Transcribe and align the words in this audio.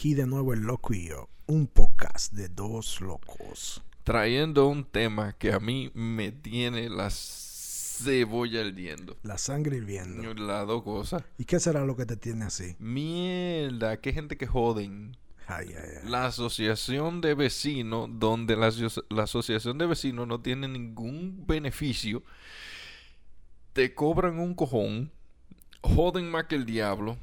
Aquí 0.00 0.14
de 0.14 0.26
nuevo 0.26 0.54
el 0.54 0.60
loco 0.60 0.94
y 0.94 1.08
yo, 1.08 1.28
un 1.46 1.66
podcast 1.66 2.32
de 2.32 2.48
dos 2.48 3.02
locos. 3.02 3.82
Trayendo 4.02 4.66
un 4.66 4.86
tema 4.86 5.34
que 5.34 5.52
a 5.52 5.60
mí 5.60 5.90
me 5.92 6.32
tiene 6.32 6.88
la 6.88 7.10
cebolla 7.10 8.62
hirviendo. 8.62 9.18
La 9.22 9.36
sangre 9.36 9.76
hirviendo. 9.76 10.32
Las 10.32 10.66
dos 10.66 10.84
cosas. 10.84 11.22
¿Y 11.36 11.44
qué 11.44 11.60
será 11.60 11.84
lo 11.84 11.96
que 11.96 12.06
te 12.06 12.16
tiene 12.16 12.46
así? 12.46 12.76
Mierda, 12.78 14.00
qué 14.00 14.14
gente 14.14 14.38
que 14.38 14.46
joden. 14.46 15.18
Ay, 15.46 15.66
ay, 15.76 15.90
ay. 16.02 16.08
La 16.08 16.24
asociación 16.24 17.20
de 17.20 17.34
vecinos, 17.34 18.08
donde 18.10 18.56
la, 18.56 18.68
aso- 18.68 19.04
la 19.10 19.24
asociación 19.24 19.76
de 19.76 19.84
vecinos 19.84 20.26
no 20.26 20.40
tiene 20.40 20.66
ningún 20.66 21.44
beneficio, 21.46 22.22
te 23.74 23.94
cobran 23.94 24.38
un 24.38 24.54
cojón, 24.54 25.12
joden 25.82 26.30
más 26.30 26.44
que 26.46 26.54
el 26.54 26.64
diablo 26.64 27.18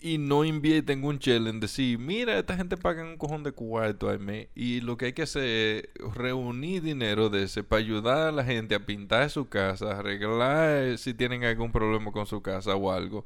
y 0.00 0.18
no 0.18 0.44
invierten 0.44 1.04
un 1.04 1.18
chel 1.18 1.46
en 1.46 1.60
decir, 1.60 1.98
mira, 1.98 2.38
esta 2.38 2.56
gente 2.56 2.76
paga 2.76 3.02
un 3.02 3.16
cojón 3.16 3.42
de 3.42 3.52
cuarto 3.52 4.08
al 4.08 4.18
mes 4.18 4.48
y 4.54 4.80
lo 4.80 4.96
que 4.96 5.06
hay 5.06 5.12
que 5.12 5.22
hacer 5.22 5.90
es 5.94 6.14
reunir 6.14 6.82
dinero 6.82 7.28
de 7.30 7.44
ese 7.44 7.62
para 7.64 7.80
ayudar 7.80 8.28
a 8.28 8.32
la 8.32 8.44
gente 8.44 8.74
a 8.74 8.84
pintar 8.84 9.30
su 9.30 9.48
casa, 9.48 9.98
arreglar 9.98 10.98
si 10.98 11.14
tienen 11.14 11.44
algún 11.44 11.72
problema 11.72 12.12
con 12.12 12.26
su 12.26 12.42
casa 12.42 12.74
o 12.74 12.92
algo. 12.92 13.24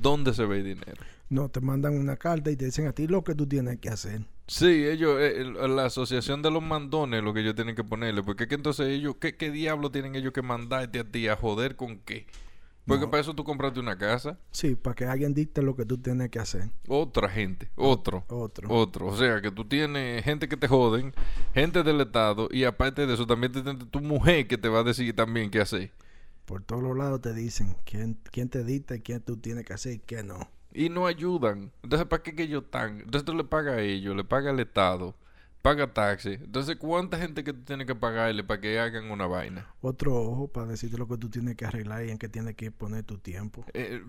¿Dónde 0.00 0.34
se 0.34 0.44
ve 0.44 0.58
el 0.58 0.64
dinero? 0.64 1.02
No, 1.28 1.48
te 1.48 1.60
mandan 1.60 1.96
una 1.96 2.16
carta 2.16 2.50
y 2.50 2.56
te 2.56 2.64
dicen 2.64 2.86
a 2.86 2.92
ti 2.92 3.06
lo 3.06 3.22
que 3.22 3.34
tú 3.34 3.46
tienes 3.46 3.78
que 3.78 3.88
hacer. 3.88 4.22
Sí, 4.46 4.84
ellos, 4.84 5.16
eh, 5.20 5.44
la 5.44 5.84
asociación 5.84 6.42
de 6.42 6.50
los 6.50 6.60
mandones, 6.60 7.22
lo 7.22 7.32
que 7.32 7.40
ellos 7.40 7.54
tienen 7.54 7.76
que 7.76 7.84
ponerle, 7.84 8.24
porque 8.24 8.44
es 8.44 8.48
que 8.48 8.56
entonces 8.56 8.88
ellos, 8.88 9.14
¿qué, 9.20 9.36
qué 9.36 9.52
diablo 9.52 9.92
tienen 9.92 10.16
ellos 10.16 10.32
que 10.32 10.42
mandarte 10.42 10.98
a 10.98 11.04
ti 11.04 11.28
a 11.28 11.36
joder 11.36 11.76
con 11.76 11.98
qué? 11.98 12.26
Porque 12.86 13.04
No. 13.04 13.10
para 13.10 13.20
eso 13.20 13.34
tú 13.34 13.44
compraste 13.44 13.78
una 13.78 13.96
casa, 13.96 14.38
Sí, 14.50 14.74
para 14.74 14.94
que 14.96 15.04
alguien 15.04 15.32
dicte 15.34 15.62
lo 15.62 15.76
que 15.76 15.84
tú 15.84 15.98
tienes 15.98 16.30
que 16.30 16.38
hacer. 16.38 16.70
otra 16.88 17.28
gente, 17.28 17.68
otro, 17.76 18.24
Otro. 18.28 18.68
otro. 18.70 19.06
O 19.06 19.16
sea, 19.16 19.40
que 19.40 19.50
tú 19.50 19.64
tienes 19.64 20.24
gente 20.24 20.48
que 20.48 20.56
te 20.56 20.66
joden, 20.66 21.12
gente 21.54 21.82
del 21.82 22.00
Estado, 22.00 22.48
y 22.50 22.64
aparte 22.64 23.06
de 23.06 23.14
eso 23.14 23.26
también 23.26 23.52
te 23.52 23.62
tu 23.62 24.00
mujer 24.00 24.46
que 24.48 24.58
te 24.58 24.68
va 24.68 24.80
a 24.80 24.84
decir 24.84 25.14
también 25.14 25.50
qué 25.50 25.60
hacer. 25.60 25.90
Por 26.46 26.62
todos 26.64 26.82
los 26.82 26.96
lados 26.96 27.20
te 27.20 27.32
dicen 27.32 27.76
quién, 27.84 28.18
quién 28.32 28.48
te 28.48 28.64
dicta 28.64 28.96
y 28.96 29.00
quién 29.02 29.20
tú 29.20 29.36
tienes 29.36 29.64
que 29.64 29.72
hacer 29.74 29.92
y 29.92 29.98
quién 30.00 30.26
no. 30.28 30.48
Y 30.72 30.88
no 30.88 31.06
ayudan. 31.06 31.70
Entonces, 31.82 32.08
¿para 32.08 32.22
qué 32.22 32.34
que 32.34 32.44
ellos 32.44 32.64
están? 32.64 33.00
Entonces 33.00 33.24
tú 33.24 33.34
le 33.34 33.44
pagas 33.44 33.74
a 33.76 33.80
ellos, 33.82 34.16
le 34.16 34.24
pagas 34.24 34.52
al 34.52 34.60
Estado, 34.60 35.14
paga 35.62 35.92
taxes. 35.92 36.40
Entonces, 36.40 36.76
¿cuánta 36.76 37.18
gente 37.18 37.44
que 37.44 37.52
tú 37.52 37.62
tienes 37.64 37.86
que 37.86 37.94
pagarle 37.94 38.44
para 38.44 38.60
que 38.60 38.78
hagan 38.78 39.10
una 39.10 39.26
vaina? 39.26 39.66
Otro 39.80 40.14
ojo 40.16 40.48
para 40.48 40.66
decirte 40.66 40.98
lo 40.98 41.08
que 41.08 41.16
tú 41.18 41.30
tienes 41.30 41.56
que 41.56 41.64
arreglar 41.64 42.04
y 42.04 42.10
en 42.10 42.18
qué 42.18 42.28
tienes 42.28 42.54
que 42.56 42.70
poner 42.70 43.04
tu 43.04 43.18
tiempo. 43.18 43.64
Eh, 43.74 44.02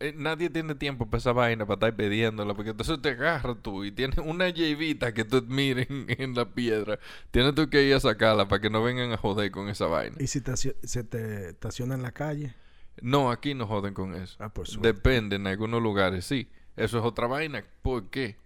eh, 0.00 0.12
nadie 0.16 0.50
tiene 0.50 0.74
tiempo 0.74 1.06
para 1.06 1.18
esa 1.18 1.32
vaina, 1.32 1.66
para 1.66 1.74
estar 1.88 1.96
pidiéndola, 1.96 2.54
porque 2.54 2.70
entonces 2.70 3.00
te 3.02 3.10
agarras 3.10 3.56
tú 3.62 3.84
y 3.84 3.92
tienes 3.92 4.18
una 4.18 4.48
llevita 4.50 5.12
que 5.14 5.24
tú 5.24 5.42
miren 5.48 6.06
en 6.08 6.34
la 6.34 6.52
piedra. 6.54 6.98
Tienes 7.30 7.54
tú 7.54 7.68
que 7.70 7.82
ir 7.84 7.94
a 7.94 8.00
sacarla 8.00 8.48
para 8.48 8.60
que 8.60 8.70
no 8.70 8.82
vengan 8.82 9.12
a 9.12 9.16
joder 9.16 9.50
con 9.50 9.68
esa 9.68 9.86
vaina. 9.86 10.16
Y 10.18 10.26
si 10.28 10.40
te, 10.40 10.56
se 10.56 11.04
te 11.04 11.50
estaciona 11.50 11.94
en 11.94 12.02
la 12.02 12.12
calle, 12.12 12.54
No, 13.00 13.30
aquí 13.30 13.54
no 13.54 13.66
joden 13.66 13.94
con 13.94 14.14
eso. 14.14 14.36
ah, 14.40 14.50
suerte. 14.64 14.94
Depende, 14.94 15.36
en 15.36 15.46
algunos 15.46 15.82
lugares 15.82 16.24
sí. 16.26 16.50
Eso 16.76 16.98
es 16.98 17.04
otra 17.04 17.26
vaina. 17.26 17.64
¿Por 17.82 18.10
qué? 18.10 18.36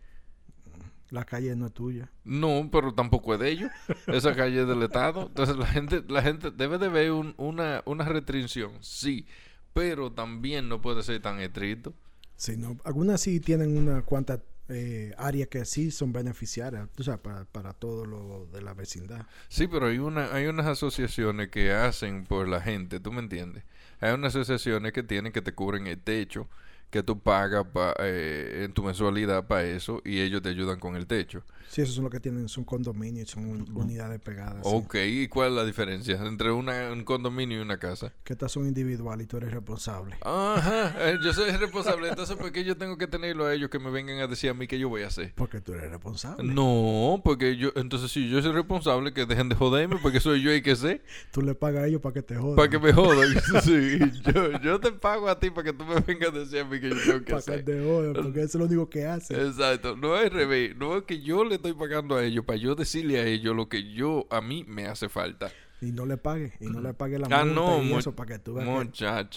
La 1.11 1.25
calle 1.25 1.55
no 1.57 1.67
es 1.67 1.73
tuya. 1.75 2.11
No, 2.25 2.69
pero 2.71 2.95
tampoco 2.95 3.35
es 3.35 3.41
de 3.41 3.51
ellos. 3.51 3.71
Esa 4.07 4.35
calle 4.35 4.63
es 4.63 4.69
del 4.69 4.83
Estado. 4.83 5.27
Entonces 5.27 5.57
la 5.57 5.67
gente, 5.67 6.05
la 6.09 6.23
gente 6.23 6.51
debe 6.51 6.79
de 6.79 6.89
ver 6.89 7.13
un- 7.13 7.35
una, 7.37 7.83
una 7.87 8.05
restricción, 8.05 8.73
sí. 8.81 9.27
Pero 9.73 10.13
también 10.13 10.69
no 10.69 10.81
puede 10.81 11.03
ser 11.03 11.21
tan 11.23 11.41
estricto. 11.41 11.95
Sí, 12.37 12.57
no, 12.57 12.77
algunas 12.85 13.21
sí 13.21 13.41
tienen 13.41 13.77
una 13.77 14.03
cuanta 14.03 14.43
eh, 14.69 15.13
áreas 15.19 15.49
que 15.49 15.65
sí 15.65 15.91
son 15.91 16.13
beneficiarias, 16.13 16.89
tú 16.95 17.03
sabes, 17.03 17.21
para, 17.21 17.45
para 17.45 17.73
todo 17.73 18.07
lo 18.07 18.47
de 18.47 18.63
la 18.63 18.73
vecindad. 18.73 19.27
Sí, 19.49 19.67
pero 19.67 19.87
hay 19.87 19.99
una, 19.99 20.33
hay 20.33 20.47
unas 20.47 20.67
asociaciones 20.67 21.49
que 21.49 21.73
hacen 21.73 22.25
por 22.25 22.49
la 22.49 22.61
gente, 22.61 23.01
¿tú 23.01 23.13
me 23.13 23.21
entiendes? 23.21 23.65
Hay 24.01 24.13
unas 24.15 24.35
asociaciones 24.35 24.93
que 24.93 25.03
tienen 25.03 25.33
que 25.33 25.43
te 25.43 25.53
cubren 25.53 25.87
el 25.87 26.01
techo, 26.01 26.49
que 26.91 27.03
tú 27.03 27.21
pagas 27.21 27.65
pa- 27.73 27.95
eh, 28.01 28.63
en 28.65 28.73
tu 28.73 28.83
mensualidad 28.83 29.47
para 29.47 29.65
eso 29.65 30.03
y 30.05 30.21
ellos 30.21 30.43
te 30.43 30.49
ayudan 30.49 30.79
con 30.81 30.97
el 30.97 31.07
techo. 31.07 31.43
Sí, 31.69 31.83
esos 31.83 31.95
son 31.95 32.03
los 32.05 32.13
que 32.13 32.19
tienen, 32.19 32.49
son 32.49 32.65
condominios, 32.65 33.31
son 33.31 33.47
un- 33.47 33.77
unidades 33.77 34.21
pegadas. 34.21 34.67
sí. 34.67 34.73
Ok, 34.75 34.97
¿y 35.07 35.29
cuál 35.29 35.51
es 35.51 35.55
la 35.55 35.65
diferencia 35.65 36.17
entre 36.17 36.51
una, 36.51 36.91
un 36.93 37.05
condominio 37.05 37.59
y 37.59 37.61
una 37.63 37.79
casa? 37.79 38.13
Que 38.25 38.33
estas 38.33 38.51
son 38.51 38.67
individuales 38.67 39.25
y 39.25 39.29
tú 39.29 39.37
eres 39.37 39.53
responsable. 39.53 40.17
Ajá, 40.23 40.95
eh, 40.99 41.19
yo 41.23 41.33
soy 41.33 41.53
responsable, 41.53 42.09
entonces 42.09 42.35
¿por 42.37 42.51
qué 42.51 42.65
yo 42.65 42.77
tengo 42.77 42.99
que 42.99 43.07
tenerlo 43.07 43.47
a 43.47 43.55
ellos 43.55 43.71
que 43.71 43.79
me 43.79 43.91
vengan 43.91 44.19
a 44.19 44.27
decir 44.27 44.51
a 44.51 44.55
mí 44.55 44.67
qué 44.67 44.81
yo 44.81 44.89
voy 44.89 45.03
a 45.03 45.07
hacer? 45.07 45.33
Porque 45.37 45.61
tú 45.61 45.75
eres 45.75 45.91
responsable. 45.91 46.53
No, 46.53 47.21
porque 47.23 47.57
yo, 47.57 47.71
entonces 47.77 48.11
si 48.11 48.29
yo 48.29 48.43
soy 48.43 48.51
responsable, 48.51 49.13
que 49.13 49.25
dejen 49.27 49.49
de 49.49 49.55
joderme, 49.55 49.97
porque 50.03 50.19
soy 50.19 50.43
yo 50.43 50.51
el 50.51 50.63
que 50.65 50.75
sé. 50.75 51.03
Tú 51.31 51.41
le 51.43 51.55
pagas 51.55 51.85
a 51.85 51.87
ellos 51.87 52.01
para 52.01 52.15
que 52.15 52.23
te 52.23 52.35
jodan. 52.35 52.57
Para 52.57 52.69
que 52.69 52.79
me 52.81 52.93
jodan. 52.93 53.29
Sí, 53.63 53.99
yo, 54.35 54.61
yo 54.61 54.81
te 54.81 54.91
pago 54.93 55.29
a 55.29 55.39
ti 55.39 55.51
para 55.51 55.65
que 55.71 55.73
tú 55.73 55.85
me 55.85 56.01
vengas 56.01 56.31
a 56.31 56.39
decir 56.39 56.59
a 56.61 56.65
mí 56.65 56.80
que 56.81 56.91
yo 56.91 56.97
tengo 57.05 57.25
que 57.25 57.35
hacer. 57.35 57.65
te 57.65 57.85
jodan, 57.85 58.13
porque 58.15 58.41
eso 58.41 58.47
es 58.47 58.55
lo 58.57 58.65
único 58.67 58.89
que 58.89 59.07
hacen. 59.07 59.39
Exacto, 59.41 59.97
no 59.97 60.17
es 60.17 60.33
revés, 60.33 60.77
no 60.77 60.97
es 60.97 61.05
que 61.05 61.21
yo 61.21 61.45
le 61.45 61.57
estoy 61.57 61.75
pagando 61.75 62.17
a 62.17 62.25
ellos 62.25 62.45
para 62.45 62.59
yo 62.59 62.75
decirle 62.75 63.21
a 63.21 63.27
ellos 63.27 63.55
lo 63.55 63.69
que 63.69 63.93
yo 63.93 64.27
a 64.31 64.41
mí 64.41 64.65
me 64.67 64.87
hace 64.87 65.09
falta. 65.09 65.53
Y 65.83 65.93
no 65.93 66.05
le 66.05 66.19
pagues, 66.19 66.53
y 66.61 66.67
no 66.67 66.81
le 66.81 66.93
pagues 66.93 67.21
la 67.21 67.27
Ah, 67.31 67.45
multa 67.45 67.61
no, 67.61 67.83
y 67.83 67.93
eso 67.95 68.15
para 68.15 68.35
que 68.35 68.39
tú 68.39 68.55
veas 68.55 68.69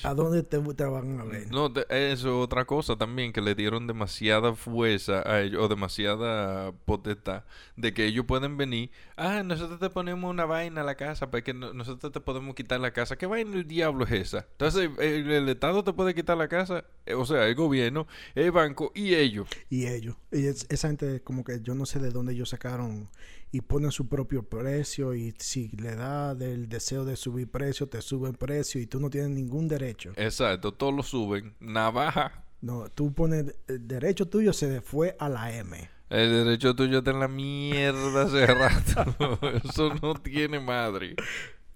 a 0.03 0.13
dónde 0.13 0.43
te, 0.43 0.59
te 0.59 0.83
van 0.85 1.19
a 1.19 1.23
ver. 1.23 1.49
No, 1.51 1.71
te- 1.71 1.85
eso 2.11 2.27
es 2.27 2.43
otra 2.43 2.65
cosa 2.65 2.97
también, 2.97 3.31
que 3.31 3.41
le 3.41 3.55
dieron 3.55 3.87
demasiada 3.87 4.53
fuerza 4.55 5.23
a 5.25 5.41
ellos, 5.41 5.63
o 5.63 5.67
demasiada 5.69 6.73
potestad, 6.85 7.43
de 7.77 7.93
que 7.93 8.05
ellos 8.05 8.25
pueden 8.25 8.57
venir, 8.57 8.91
ah, 9.15 9.41
nosotros 9.43 9.79
te 9.79 9.89
ponemos 9.89 10.29
una 10.29 10.45
vaina 10.45 10.81
a 10.81 10.83
la 10.83 10.95
casa, 10.95 11.31
para 11.31 11.43
que 11.43 11.53
no- 11.53 11.73
nosotros 11.73 12.11
te 12.11 12.19
podemos 12.19 12.55
quitar 12.55 12.79
la 12.81 12.91
casa. 12.91 13.15
¿Qué 13.15 13.25
vaina 13.25 13.55
el 13.55 13.67
diablo 13.67 14.03
es 14.05 14.11
esa? 14.11 14.45
Entonces, 14.51 14.89
el, 14.99 15.31
el 15.31 15.47
Estado 15.49 15.83
te 15.83 15.93
puede 15.93 16.13
quitar 16.13 16.37
la 16.37 16.49
casa, 16.49 16.83
eh, 17.05 17.13
o 17.13 17.25
sea, 17.25 17.47
el 17.47 17.55
gobierno, 17.55 18.05
el 18.35 18.51
banco 18.51 18.91
y 18.93 19.13
ellos. 19.15 19.47
Y 19.69 19.87
ellos. 19.87 20.17
Y 20.31 20.45
es- 20.47 20.65
esa 20.69 20.87
gente, 20.89 21.21
como 21.21 21.43
que 21.43 21.61
yo 21.61 21.73
no 21.75 21.85
sé 21.85 21.99
de 21.99 22.09
dónde 22.11 22.33
ellos 22.33 22.49
sacaron 22.49 23.09
y 23.53 23.61
ponen 23.61 23.91
su 23.91 24.09
propio 24.09 24.43
precio. 24.43 25.13
Y 25.13 25.33
si 25.37 25.69
le 25.77 25.95
da 25.95 26.33
del 26.33 26.67
deseo 26.67 27.05
de 27.05 27.15
subir 27.15 27.49
precio, 27.49 27.87
te 27.87 28.01
suben 28.01 28.33
precio 28.33 28.81
y 28.81 28.87
tú 28.87 28.99
no 28.99 29.11
tienes 29.11 29.29
ningún 29.29 29.67
derecho. 29.67 30.11
Exacto, 30.15 30.73
todos 30.73 30.93
lo 30.93 31.03
suben. 31.03 31.55
Navaja. 31.59 32.43
No, 32.61 32.89
tú 32.89 33.13
pones 33.13 33.55
el 33.67 33.87
derecho 33.87 34.27
tuyo 34.27 34.53
se 34.53 34.81
fue 34.81 35.15
a 35.19 35.29
la 35.29 35.55
M. 35.55 35.87
El 36.09 36.45
derecho 36.45 36.75
tuyo 36.75 36.99
está 36.99 37.11
en 37.11 37.19
la 37.19 37.27
mierda 37.27 38.23
hace 38.23 38.45
rato. 38.47 39.39
Eso 39.63 39.93
no 40.01 40.15
tiene 40.15 40.59
madre. 40.59 41.15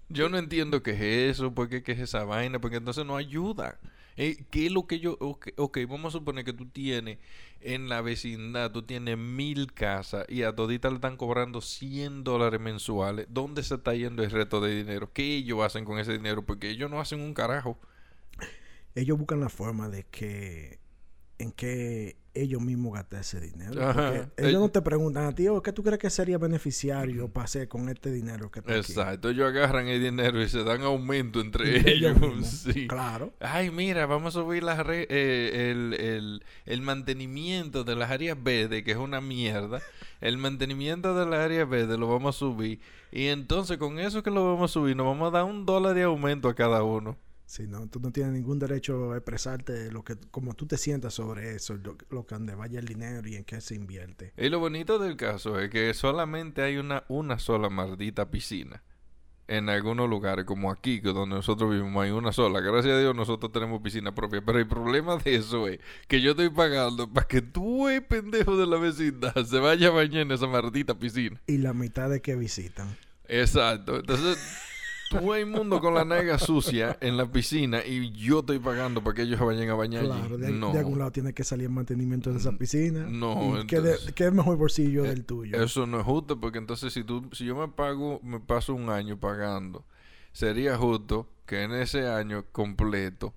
Yo 0.08 0.28
no 0.28 0.36
entiendo 0.38 0.82
qué 0.82 0.92
es 1.28 1.36
eso, 1.36 1.54
por 1.54 1.68
qué 1.68 1.84
qué 1.84 1.92
es 1.92 2.00
esa 2.00 2.24
vaina, 2.24 2.60
porque 2.60 2.78
entonces 2.78 3.06
no 3.06 3.16
ayuda. 3.16 3.78
Eh, 4.18 4.44
¿Qué 4.50 4.66
es 4.66 4.72
lo 4.72 4.88
que 4.88 4.98
yo.? 4.98 5.16
Ok, 5.20 5.50
ok, 5.56 5.78
vamos 5.88 6.12
a 6.12 6.18
suponer 6.18 6.44
que 6.44 6.52
tú 6.52 6.66
tienes 6.66 7.18
en 7.60 7.88
la 7.88 8.02
vecindad, 8.02 8.72
tú 8.72 8.82
tienes 8.82 9.16
mil 9.16 9.72
casas 9.72 10.26
y 10.28 10.42
a 10.42 10.54
todita 10.56 10.88
le 10.88 10.96
están 10.96 11.16
cobrando 11.16 11.60
100 11.60 12.24
dólares 12.24 12.60
mensuales. 12.60 13.28
¿Dónde 13.30 13.62
se 13.62 13.76
está 13.76 13.94
yendo 13.94 14.24
el 14.24 14.32
resto 14.32 14.60
de 14.60 14.74
dinero? 14.74 15.12
¿Qué 15.12 15.36
ellos 15.36 15.60
hacen 15.62 15.84
con 15.84 16.00
ese 16.00 16.12
dinero? 16.12 16.44
Porque 16.44 16.68
ellos 16.68 16.90
no 16.90 17.00
hacen 17.00 17.20
un 17.20 17.32
carajo. 17.32 17.78
Ellos 18.96 19.16
buscan 19.16 19.38
la 19.38 19.48
forma 19.48 19.88
de 19.88 20.02
que 20.04 20.80
en 21.38 21.52
que 21.52 22.16
ellos 22.34 22.60
mismos 22.62 22.94
gastar 22.94 23.20
ese 23.20 23.40
dinero. 23.40 23.72
Porque 23.92 24.16
ellos 24.36 24.52
Eh, 24.52 24.52
no 24.52 24.68
te 24.68 24.80
preguntan 24.80 25.24
a 25.24 25.34
ti, 25.34 25.48
"Oh, 25.48 25.60
¿qué 25.60 25.72
tú 25.72 25.82
crees 25.82 25.98
que 25.98 26.08
sería 26.08 26.38
beneficiario 26.38 27.28
para 27.32 27.46
hacer 27.46 27.66
con 27.66 27.88
este 27.88 28.12
dinero 28.12 28.50
que 28.50 28.60
aquí?" 28.60 28.72
Exacto, 28.72 29.30
ellos 29.30 29.48
agarran 29.48 29.88
el 29.88 30.00
dinero 30.00 30.40
y 30.40 30.48
se 30.48 30.62
dan 30.62 30.82
aumento 30.82 31.40
entre 31.40 31.78
ellos. 31.78 31.86
ellos 31.86 32.20
mismos. 32.20 32.46
sí. 32.74 32.86
Claro. 32.86 33.32
Ay, 33.40 33.70
mira, 33.72 34.06
vamos 34.06 34.36
a 34.36 34.40
subir 34.40 34.62
re- 34.64 35.06
eh, 35.10 35.70
el, 35.72 35.94
el, 35.94 36.44
el 36.66 36.80
mantenimiento 36.82 37.82
de 37.82 37.96
las 37.96 38.10
áreas 38.10 38.40
verdes, 38.40 38.84
que 38.84 38.92
es 38.92 38.96
una 38.98 39.20
mierda. 39.20 39.80
El 40.20 40.38
mantenimiento 40.38 41.14
de 41.16 41.26
las 41.26 41.40
áreas 41.40 41.68
verdes 41.68 41.98
lo 41.98 42.08
vamos 42.08 42.36
a 42.36 42.38
subir. 42.38 42.78
Y 43.10 43.26
entonces 43.28 43.78
con 43.78 43.98
eso 43.98 44.22
que 44.22 44.30
lo 44.30 44.44
vamos 44.52 44.70
a 44.70 44.74
subir, 44.74 44.94
nos 44.94 45.06
vamos 45.06 45.28
a 45.28 45.38
dar 45.38 45.44
un 45.44 45.66
dólar 45.66 45.94
de 45.94 46.02
aumento 46.04 46.48
a 46.48 46.54
cada 46.54 46.84
uno. 46.84 47.16
Si 47.48 47.66
no, 47.66 47.88
tú 47.88 47.98
no 47.98 48.12
tienes 48.12 48.34
ningún 48.34 48.58
derecho 48.58 49.12
a 49.12 49.16
expresarte 49.16 49.90
lo 49.90 50.04
que, 50.04 50.16
como 50.30 50.52
tú 50.52 50.66
te 50.66 50.76
sientas 50.76 51.14
sobre 51.14 51.54
eso, 51.54 51.78
lo, 51.78 51.96
lo 52.10 52.26
que 52.26 52.34
donde 52.34 52.54
vaya 52.54 52.78
el 52.78 52.84
dinero 52.84 53.26
y 53.26 53.36
en 53.36 53.44
qué 53.44 53.62
se 53.62 53.74
invierte. 53.74 54.34
Y 54.36 54.50
lo 54.50 54.58
bonito 54.58 54.98
del 54.98 55.16
caso 55.16 55.58
es 55.58 55.70
que 55.70 55.94
solamente 55.94 56.60
hay 56.60 56.76
una, 56.76 57.04
una 57.08 57.38
sola 57.38 57.70
maldita 57.70 58.30
piscina. 58.30 58.82
En 59.46 59.70
algunos 59.70 60.10
lugares, 60.10 60.44
como 60.44 60.70
aquí, 60.70 61.00
que 61.00 61.08
donde 61.08 61.36
nosotros 61.36 61.70
vivimos, 61.70 62.04
hay 62.04 62.10
una 62.10 62.32
sola. 62.32 62.60
Gracias 62.60 62.94
a 62.94 63.00
Dios 63.00 63.16
nosotros 63.16 63.50
tenemos 63.50 63.80
piscina 63.80 64.14
propia. 64.14 64.42
Pero 64.44 64.58
el 64.58 64.68
problema 64.68 65.16
de 65.16 65.36
eso 65.36 65.68
es 65.68 65.80
que 66.06 66.20
yo 66.20 66.32
estoy 66.32 66.50
pagando 66.50 67.10
para 67.10 67.26
que 67.26 67.40
tú, 67.40 67.88
el 67.88 68.04
pendejo 68.04 68.58
de 68.58 68.66
la 68.66 68.76
vecindad, 68.76 69.42
se 69.46 69.58
vaya 69.58 69.88
a 69.88 69.92
bañar 69.92 70.20
en 70.20 70.32
esa 70.32 70.46
maldita 70.46 70.98
piscina. 70.98 71.40
Y 71.46 71.56
la 71.56 71.72
mitad 71.72 72.10
de 72.10 72.20
que 72.20 72.36
visitan. 72.36 72.94
Exacto. 73.26 73.96
Entonces, 73.96 74.36
Tú 75.10 75.32
hay 75.32 75.44
mundo 75.44 75.80
con 75.80 75.94
la 75.94 76.04
nega 76.04 76.38
sucia 76.38 76.96
en 77.00 77.16
la 77.16 77.30
piscina 77.30 77.84
y 77.84 78.10
yo 78.12 78.40
estoy 78.40 78.58
pagando 78.58 79.02
para 79.02 79.14
que 79.14 79.22
ellos 79.22 79.40
vayan 79.40 79.68
a 79.70 79.74
bañar 79.74 80.04
Claro, 80.04 80.34
allí. 80.36 80.44
de, 80.44 80.50
no. 80.52 80.72
de 80.72 80.78
algún 80.78 80.98
lado 80.98 81.10
tiene 81.12 81.32
que 81.32 81.44
salir 81.44 81.66
el 81.66 81.72
mantenimiento 81.72 82.30
de 82.30 82.38
esa 82.38 82.52
piscina. 82.52 83.06
no, 83.08 83.58
entonces- 83.60 84.12
que 84.12 84.26
es 84.26 84.32
mejor 84.32 84.56
bolsillo 84.56 85.04
del 85.04 85.24
tuyo. 85.24 85.62
Eso 85.62 85.86
no 85.86 86.00
es 86.00 86.04
justo 86.06 86.38
porque 86.40 86.58
entonces 86.58 86.92
si 86.92 87.04
tú 87.04 87.28
si 87.32 87.44
yo 87.46 87.56
me 87.56 87.68
pago 87.68 88.20
me 88.22 88.40
paso 88.40 88.74
un 88.74 88.90
año 88.90 89.18
pagando 89.18 89.84
sería 90.32 90.76
justo 90.76 91.28
que 91.46 91.62
en 91.62 91.72
ese 91.72 92.06
año 92.08 92.44
completo 92.52 93.34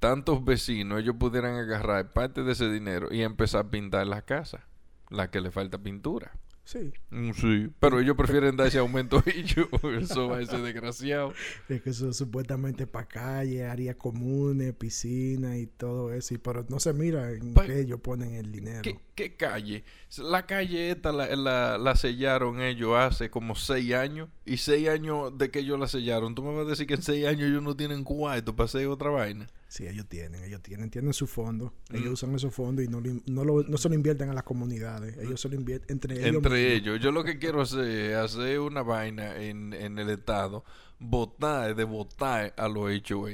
tantos 0.00 0.44
vecinos 0.44 1.00
ellos 1.00 1.14
pudieran 1.18 1.54
agarrar 1.54 2.12
parte 2.12 2.42
de 2.42 2.52
ese 2.52 2.68
dinero 2.70 3.08
y 3.12 3.22
empezar 3.22 3.66
a 3.66 3.70
pintar 3.70 4.06
las 4.08 4.24
casas 4.24 4.62
la 5.10 5.30
que 5.30 5.40
le 5.40 5.50
falta 5.52 5.78
pintura 5.78 6.32
Sí, 6.64 6.92
Mm, 7.10 7.32
sí 7.32 7.68
pero 7.80 8.00
ellos 8.00 8.16
prefieren 8.16 8.56
dar 8.56 8.68
ese 8.68 8.78
aumento 8.78 9.18
a 9.26 9.30
ellos 9.30 9.66
eso 10.00 10.28
va 10.28 10.38
a 10.38 10.46
ser 10.46 10.62
desgraciado 10.62 11.34
es 11.68 11.82
que 11.82 11.90
eso 11.90 12.12
supuestamente 12.12 12.86
para 12.86 13.06
calle, 13.08 13.66
áreas 13.66 13.96
comunes, 13.96 14.72
piscina 14.74 15.58
y 15.58 15.66
todo 15.66 16.12
eso. 16.12 16.34
Y, 16.34 16.38
pero 16.38 16.64
no 16.68 16.78
se 16.80 16.92
mira 16.92 17.30
en 17.32 17.52
Pa- 17.52 17.66
qué 17.66 17.80
ellos 17.80 18.00
ponen 18.00 18.34
el 18.34 18.52
dinero. 18.52 18.80
¿Qué, 18.82 18.96
qué 19.14 19.36
calle? 19.36 19.84
La 20.18 20.46
calle 20.46 20.90
esta 20.90 21.12
la, 21.12 21.34
la, 21.36 21.78
la 21.78 21.96
sellaron 21.96 22.60
ellos 22.60 22.94
hace 22.96 23.28
como 23.30 23.54
seis 23.54 23.92
años. 23.94 24.28
Y 24.44 24.58
seis 24.58 24.88
años 24.88 25.36
de 25.36 25.50
que 25.50 25.60
ellos 25.60 25.78
la 25.78 25.88
sellaron. 25.88 26.34
Tú 26.34 26.42
me 26.42 26.54
vas 26.54 26.66
a 26.66 26.70
decir 26.70 26.86
que 26.86 26.94
en 26.94 27.02
seis 27.02 27.26
años 27.26 27.48
ellos 27.50 27.62
no 27.62 27.76
tienen 27.76 28.04
cuarto 28.04 28.54
para 28.54 28.66
hacer 28.66 28.86
otra 28.86 29.10
vaina. 29.10 29.46
Sí, 29.72 29.86
ellos 29.86 30.06
tienen, 30.06 30.44
ellos 30.44 30.60
tienen, 30.60 30.90
tienen 30.90 31.14
su 31.14 31.26
fondo. 31.26 31.72
Ellos 31.90 32.10
Mm. 32.10 32.12
usan 32.12 32.34
esos 32.34 32.54
fondos 32.54 32.84
y 32.84 32.88
no, 32.88 33.00
lo- 33.00 33.22
no, 33.24 33.42
lo- 33.42 33.62
no 33.62 33.78
se 33.78 33.88
lo 33.88 33.94
invierten 33.94 34.28
a 34.28 34.34
las 34.34 34.42
comunidades. 34.42 35.16
Ellos 35.16 35.40
se 35.40 35.48
lo 35.48 35.54
invierten 35.54 35.94
entre 35.96 36.16
ellos. 36.28 36.36
Entre 36.44 36.74
ellos. 36.74 37.00
Yo 37.00 37.10
lo 37.10 37.24
que 37.24 37.38
quiero 37.38 37.62
hacer 37.62 37.86
es 37.88 38.14
hacer 38.16 38.60
una 38.60 38.82
vaina 38.82 39.42
en, 39.42 39.72
en 39.72 39.98
el 39.98 40.10
estado. 40.10 40.62
Votar, 40.98 41.74
de 41.74 41.84
votar 41.84 42.52
a 42.58 42.68
los 42.68 42.90
HOA. 43.10 43.30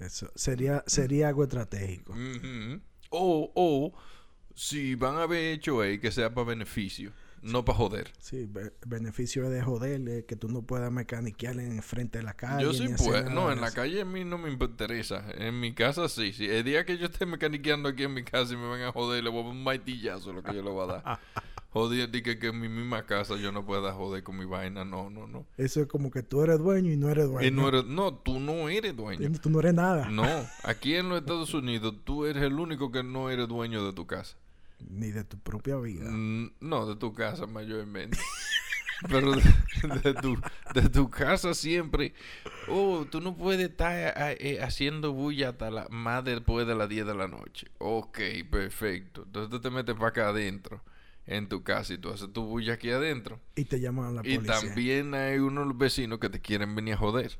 Eso 0.00 0.32
sería, 0.34 0.82
sería 0.88 1.28
algo 1.28 1.44
estratégico. 1.44 2.16
O, 3.10 3.52
o, 3.54 3.92
si 4.54 4.96
van 4.96 5.18
a 5.18 5.22
haber 5.22 5.60
HOA, 5.64 5.98
que 5.98 6.10
sea 6.10 6.34
para 6.34 6.48
beneficio. 6.48 7.12
No 7.42 7.64
para 7.64 7.78
joder. 7.78 8.12
Sí, 8.18 8.46
be- 8.46 8.72
beneficio 8.86 9.48
de 9.48 9.62
joder, 9.62 10.06
eh, 10.08 10.24
que 10.26 10.36
tú 10.36 10.48
no 10.48 10.62
puedas 10.62 10.92
mecaniquear 10.92 11.58
en 11.58 11.82
frente 11.82 12.18
de 12.18 12.24
la 12.24 12.34
calle. 12.34 12.62
Yo 12.64 12.72
sí 12.74 12.86
puedo. 12.98 13.30
No, 13.30 13.50
en 13.50 13.60
la 13.60 13.70
calle 13.70 14.02
a 14.02 14.04
mí 14.04 14.24
no 14.24 14.36
me 14.38 14.50
interesa. 14.50 15.24
En 15.34 15.58
mi 15.58 15.72
casa 15.74 16.08
sí. 16.08 16.32
sí. 16.32 16.46
El 16.46 16.64
día 16.64 16.84
que 16.84 16.98
yo 16.98 17.06
esté 17.06 17.24
mecaniqueando 17.26 17.88
aquí 17.88 18.02
en 18.02 18.12
mi 18.14 18.24
casa 18.24 18.52
y 18.52 18.56
me 18.56 18.68
van 18.68 18.82
a 18.82 18.92
joder, 18.92 19.24
le 19.24 19.30
voy 19.30 19.40
a 19.40 19.42
dar 19.44 19.52
un 19.52 19.64
martillazo 19.64 20.32
lo 20.32 20.42
que 20.42 20.54
yo 20.54 20.62
le 20.62 20.70
voy 20.70 20.84
a 20.88 20.92
dar. 21.02 21.18
Joder, 21.72 22.10
di 22.10 22.20
que, 22.22 22.36
que 22.36 22.48
en 22.48 22.58
mi 22.60 22.68
misma 22.68 23.06
casa 23.06 23.36
yo 23.36 23.52
no 23.52 23.64
pueda 23.64 23.92
joder 23.92 24.24
con 24.24 24.36
mi 24.36 24.44
vaina. 24.44 24.84
No, 24.84 25.08
no, 25.08 25.28
no. 25.28 25.46
Eso 25.56 25.80
es 25.80 25.86
como 25.86 26.10
que 26.10 26.24
tú 26.24 26.42
eres 26.42 26.58
dueño 26.58 26.90
y 26.92 26.96
no 26.96 27.08
eres 27.10 27.28
dueño. 27.28 27.46
Y 27.46 27.52
no, 27.52 27.68
eres- 27.68 27.84
no, 27.84 28.12
tú 28.12 28.40
no 28.40 28.68
eres 28.68 28.96
dueño. 28.96 29.30
Tú 29.40 29.50
no 29.50 29.60
eres 29.60 29.74
nada. 29.74 30.10
No, 30.10 30.24
aquí 30.64 30.96
en 30.96 31.08
los 31.08 31.20
Estados 31.20 31.54
Unidos 31.54 31.94
tú 32.02 32.26
eres 32.26 32.42
el 32.42 32.54
único 32.54 32.90
que 32.90 33.04
no 33.04 33.30
eres 33.30 33.46
dueño 33.46 33.84
de 33.86 33.92
tu 33.92 34.04
casa. 34.08 34.36
Ni 34.88 35.10
de 35.10 35.24
tu 35.24 35.38
propia 35.38 35.76
vida. 35.76 36.10
Mm, 36.10 36.52
No, 36.60 36.86
de 36.86 36.96
tu 36.96 37.12
casa 37.12 37.46
mayormente. 37.46 38.18
Pero 39.08 39.32
de, 39.32 39.42
de 40.02 40.14
tu, 40.14 40.36
de 40.74 40.88
tu 40.90 41.08
casa 41.08 41.54
siempre. 41.54 42.12
Oh, 42.68 43.06
tú 43.10 43.22
no 43.22 43.34
puedes 43.34 43.70
estar 43.70 44.14
eh, 44.38 44.58
haciendo 44.62 45.12
bulla 45.14 45.50
hasta 45.50 45.70
la, 45.70 45.86
más 45.88 46.22
después 46.22 46.66
de 46.66 46.74
las 46.74 46.86
10 46.88 47.06
de 47.06 47.14
la 47.14 47.26
noche. 47.26 47.68
Ok, 47.78 48.18
perfecto. 48.50 49.22
Entonces 49.24 49.50
tú 49.50 49.58
te 49.60 49.70
metes 49.70 49.94
para 49.94 50.08
acá 50.08 50.28
adentro, 50.28 50.82
en 51.26 51.48
tu 51.48 51.62
casa, 51.62 51.94
y 51.94 51.98
tú 51.98 52.10
haces 52.10 52.30
tu 52.32 52.44
bulla 52.44 52.74
aquí 52.74 52.90
adentro. 52.90 53.40
Y 53.56 53.64
te 53.64 53.80
llaman 53.80 54.06
a 54.06 54.10
la 54.10 54.20
Y 54.22 54.36
policía. 54.36 54.60
también 54.60 55.14
hay 55.14 55.38
unos 55.38 55.78
vecinos 55.78 56.18
que 56.18 56.28
te 56.28 56.40
quieren 56.42 56.74
venir 56.74 56.92
a 56.94 56.98
joder. 56.98 57.38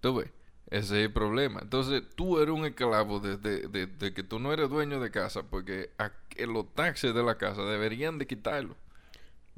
¿Tú 0.00 0.16
ves? 0.16 0.30
Ese 0.70 1.00
es 1.00 1.06
el 1.06 1.12
problema. 1.12 1.60
Entonces, 1.62 2.02
tú 2.16 2.38
eres 2.40 2.52
un 2.54 2.64
esclavo 2.64 3.20
de, 3.20 3.36
de- 3.36 3.68
de- 3.68 3.86
de 3.86 4.12
que 4.14 4.22
tú 4.24 4.38
no 4.40 4.52
eres 4.52 4.68
dueño 4.68 4.98
de 5.00 5.10
casa, 5.10 5.42
porque 5.44 5.90
a- 5.98 6.10
los 6.46 6.74
taxes 6.74 7.14
de 7.14 7.22
la 7.22 7.36
casa 7.38 7.62
deberían 7.62 8.18
de 8.18 8.26
quitarlo. 8.26 8.74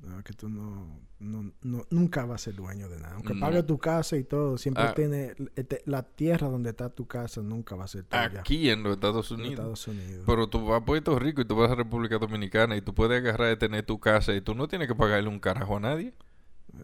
No, 0.03 0.23
que 0.23 0.33
tú 0.33 0.49
no, 0.49 0.87
no, 1.19 1.51
no- 1.63 1.85
nunca 1.91 2.25
vas 2.25 2.43
a 2.43 2.45
ser 2.45 2.55
dueño 2.55 2.89
de 2.89 3.01
nada. 3.01 3.15
Aunque 3.15 3.35
No. 3.35 3.41
pagues 3.41 3.67
tu 3.67 3.79
casa 3.79 4.17
y 4.17 4.23
todo, 4.23 4.57
siempre 4.59 4.85
Ah. 4.85 4.95
tiene 4.95 5.35
este, 5.57 5.83
la 5.87 6.03
tierra 6.05 6.47
donde 6.49 6.71
está 6.71 6.89
tu 6.91 7.07
casa 7.09 7.41
nunca 7.43 7.75
va 7.75 7.85
a 7.85 7.89
ser 7.89 8.05
tuya. 8.05 8.41
Aquí 8.41 8.71
en 8.71 8.83
los 8.85 8.93
Estados 8.93 9.31
en 9.33 9.39
Unidos. 9.41 9.53
Estados 9.55 9.89
Unidos. 9.89 10.23
Pero 10.27 10.47
tú 10.49 10.65
vas 10.67 10.83
a 10.83 10.85
Puerto 10.85 11.19
Rico 11.19 11.41
y 11.41 11.47
tú 11.47 11.57
vas 11.57 11.71
a 11.71 11.75
República 11.75 12.19
Dominicana 12.19 12.77
y 12.77 12.81
tú 12.83 12.95
puedes 12.95 13.19
agarrar 13.19 13.53
y 13.53 13.57
tener 13.59 13.85
tu 13.85 13.99
casa 13.99 14.35
y 14.35 14.41
tú 14.41 14.55
no 14.55 14.69
tienes 14.69 14.87
que 14.87 14.95
pagarle 14.95 15.29
un 15.29 15.41
carajo 15.41 15.79
a 15.79 15.81
nadie. 15.81 16.13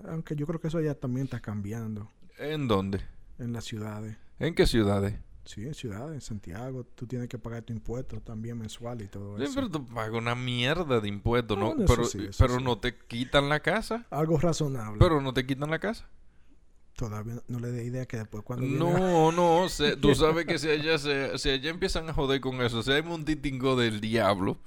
Aunque 0.09 0.35
yo 0.35 0.45
creo 0.47 0.59
que 0.61 0.67
eso 0.69 0.81
ya 0.81 0.95
también 0.95 1.27
está 1.27 1.39
cambiando 1.41 2.09
¿En 2.39 2.67
dónde? 2.67 3.01
En 3.39 3.53
las 3.53 3.65
ciudades. 3.65 4.17
¿En 4.39 4.55
qué 4.55 4.67
ciudades? 4.67 5.15
Sí, 5.45 5.63
en 5.67 5.75
ciudades, 5.75 6.15
en 6.15 6.21
Santiago, 6.23 6.85
tú 6.95 7.07
tienes 7.07 7.29
que 7.29 7.39
pagar 7.39 7.63
tu 7.63 7.73
impuesto 7.75 8.19
también 8.21 8.57
mensual 8.59 9.03
y 9.03 9.09
todo 9.09 9.37
Sí, 9.37 9.45
eso. 9.45 9.53
pero 9.55 9.69
tú 9.71 9.85
pagas 9.87 10.13
una 10.19 10.35
mierda 10.35 11.01
de 11.01 11.09
impuestos, 11.09 11.59
¿no? 11.59 11.67
Bueno, 11.67 11.85
eso 11.85 11.95
pero 11.95 12.05
sí, 12.09 12.19
pero 12.39 12.59
sí. 12.59 12.65
no 12.65 12.79
te 12.79 12.97
quitan 12.97 13.49
la 13.51 13.61
casa. 13.61 14.07
Algo 14.11 14.39
razonable. 14.39 14.99
Pero 14.99 15.21
no 15.21 15.35
te 15.35 15.45
quitan 15.47 15.71
la 15.71 15.79
casa. 15.79 16.09
Todavía 16.97 17.35
no, 17.35 17.43
no 17.49 17.59
le 17.59 17.73
dé 17.73 17.85
idea 17.85 18.07
que 18.07 18.17
después 18.19 18.45
cuando 18.45 18.65
No, 18.67 19.33
no, 19.33 19.69
se- 19.69 19.97
tú 19.97 20.15
sabes 20.15 20.47
que 20.47 20.59
si 20.59 20.69
allá, 20.71 20.97
se, 20.99 21.37
si 21.39 21.51
allá 21.51 21.71
empiezan 21.71 22.09
a 22.09 22.15
joder 22.15 22.41
con 22.41 22.61
eso, 22.63 22.83
si 22.83 22.93
hay 22.93 23.03
un 23.03 23.25
titingo 23.25 23.77
del 23.77 24.01
diablo 24.01 24.59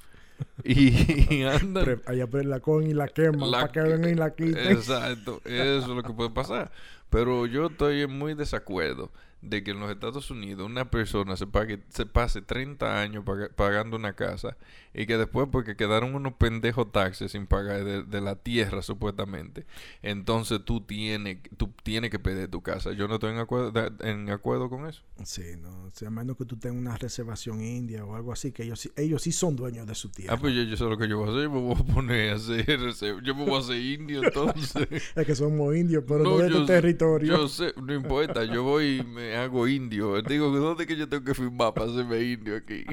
y, 0.64 1.44
andan... 1.44 1.84
Pre- 1.84 2.00
allá 2.06 2.28
la 2.44 2.60
cogen 2.60 2.90
y 2.90 2.94
la 2.94 3.08
queman 3.08 3.52
La 3.52 3.60
para 3.62 3.72
que 3.72 3.82
que- 3.82 3.88
vengan 3.90 4.10
y 4.12 4.16
la 4.16 4.36
quiten. 4.36 4.72
Exacto, 4.72 5.42
eso 5.46 5.78
es 5.80 5.88
lo 5.88 6.04
que 6.04 6.14
puede 6.14 6.30
pasar. 6.30 6.72
Pero 7.10 7.46
yo 7.46 7.68
estoy 7.68 8.02
en 8.02 8.18
muy 8.18 8.34
desacuerdo 8.34 9.12
de 9.42 9.64
que 9.64 9.72
en 9.72 9.80
los 9.80 9.92
Estados 9.92 10.32
Unidos 10.32 10.66
una 10.66 10.90
persona 10.90 11.38
se 11.38 11.46
pague, 11.48 11.80
se 11.90 12.06
pase 12.06 12.42
30 12.42 13.00
años 13.02 13.24
paga- 13.24 13.50
pagando 13.56 13.96
una 13.96 14.14
casa 14.14 14.58
y 14.94 15.06
que 15.06 15.16
después 15.18 15.48
porque 15.52 15.76
quedaron 15.76 16.16
unos 16.16 16.34
pendejos 16.34 16.92
taxes 16.92 17.34
sin 17.34 17.46
pagar 17.46 17.84
de, 17.84 18.04
de 18.04 18.22
la 18.22 18.36
tierra 18.36 18.82
supuestamente, 18.82 19.66
entonces 20.02 20.60
tú 20.66 20.82
tienes 20.82 21.38
tú 21.58 21.72
tienes 21.84 22.10
que 22.10 22.20
pedir 22.20 22.50
tu 22.50 22.62
casa. 22.62 22.92
Yo 22.94 23.08
no 23.08 23.16
estoy 23.16 23.32
en 23.32 23.38
acuerdo 23.40 23.72
de- 23.72 24.10
en 24.10 24.30
acuerdo 24.32 24.70
con 24.70 24.88
eso. 24.88 25.04
Sí, 25.24 25.44
no. 25.62 25.88
A 26.06 26.10
menos 26.10 26.36
que 26.38 26.46
tú 26.46 26.58
tengas 26.58 26.78
una 26.80 26.98
reservación 26.98 27.62
india 27.62 28.04
o 28.06 28.16
algo 28.16 28.32
así, 28.34 28.52
que 28.52 28.64
ellos, 28.64 28.80
sí- 28.80 28.92
ellos 28.96 29.22
sí 29.22 29.32
son 29.32 29.56
dueños 29.56 29.86
de 29.88 29.96
su 29.96 30.10
tierra. 30.10 30.34
Ah, 30.34 30.38
pues 30.40 30.54
yo, 30.56 30.64
yo 30.64 30.76
sé 30.78 30.84
lo 30.86 30.98
que 30.98 31.08
yo 31.08 31.18
voy 31.20 31.28
a 31.28 31.32
hacer, 31.32 31.44
yo 31.44 31.52
me 31.52 31.60
voy 31.62 31.76
a 31.80 31.94
poner 31.94 32.32
a 32.32 32.36
hacer, 32.36 33.22
yo 33.24 33.36
me 33.36 33.46
voy 33.46 33.56
a 33.56 33.60
hacer 33.60 33.78
indio 33.82 34.22
entonces. 34.24 34.88
Es 35.16 35.26
que 35.26 35.36
somos 35.36 35.76
indios, 35.76 36.04
pero 36.08 36.24
no, 36.24 36.38
de 36.38 36.50
yo 36.50 36.60
tu 36.62 36.66
territorio. 36.66 37.38
Yo 37.38 37.48
sé, 37.48 37.74
no 37.82 37.94
importa, 37.94 38.44
yo 38.46 38.64
voy 38.64 38.98
y 39.00 39.04
me 39.04 39.37
hago 39.38 39.68
indio. 39.68 40.22
Digo, 40.22 40.50
¿dónde 40.50 40.84
es 40.84 40.88
que 40.88 40.96
yo 40.98 41.08
tengo 41.08 41.24
que 41.24 41.34
firmar 41.34 41.74
para 41.74 41.90
hacerme 41.90 42.22
indio 42.22 42.56
aquí? 42.58 42.86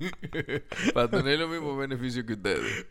para 0.94 1.08
tener 1.10 1.38
los 1.38 1.50
mismos 1.50 1.78
beneficios 1.78 2.24
que 2.24 2.34
ustedes. 2.34 2.86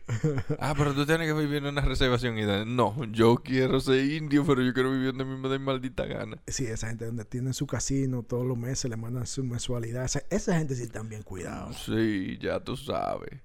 Ah, 0.58 0.74
pero 0.76 0.94
tú 0.94 1.04
tienes 1.06 1.26
que 1.26 1.32
vivir 1.32 1.56
en 1.56 1.66
una 1.66 1.80
reservación 1.80 2.38
y 2.38 2.44
No, 2.66 3.04
yo 3.10 3.36
quiero 3.36 3.80
ser 3.80 4.04
indio, 4.04 4.44
pero 4.46 4.62
yo 4.62 4.72
quiero 4.72 4.92
vivir 4.92 5.08
donde 5.08 5.24
mismo 5.24 5.48
de 5.48 5.58
maldita 5.58 6.06
gana. 6.06 6.38
Sí, 6.46 6.66
esa 6.66 6.88
gente 6.88 7.06
donde 7.06 7.24
tienen 7.24 7.54
su 7.54 7.66
casino 7.66 8.22
todos 8.22 8.46
los 8.46 8.56
meses 8.56 8.90
le 8.90 8.96
mandan 8.96 9.26
su 9.26 9.42
mensualidad. 9.42 10.04
Esa, 10.04 10.22
esa 10.30 10.56
gente 10.58 10.74
sí 10.74 10.84
están 10.84 11.08
bien 11.08 11.22
cuidados. 11.22 11.82
Sí, 11.84 12.38
ya 12.40 12.60
tú 12.60 12.76
sabes. 12.76 13.40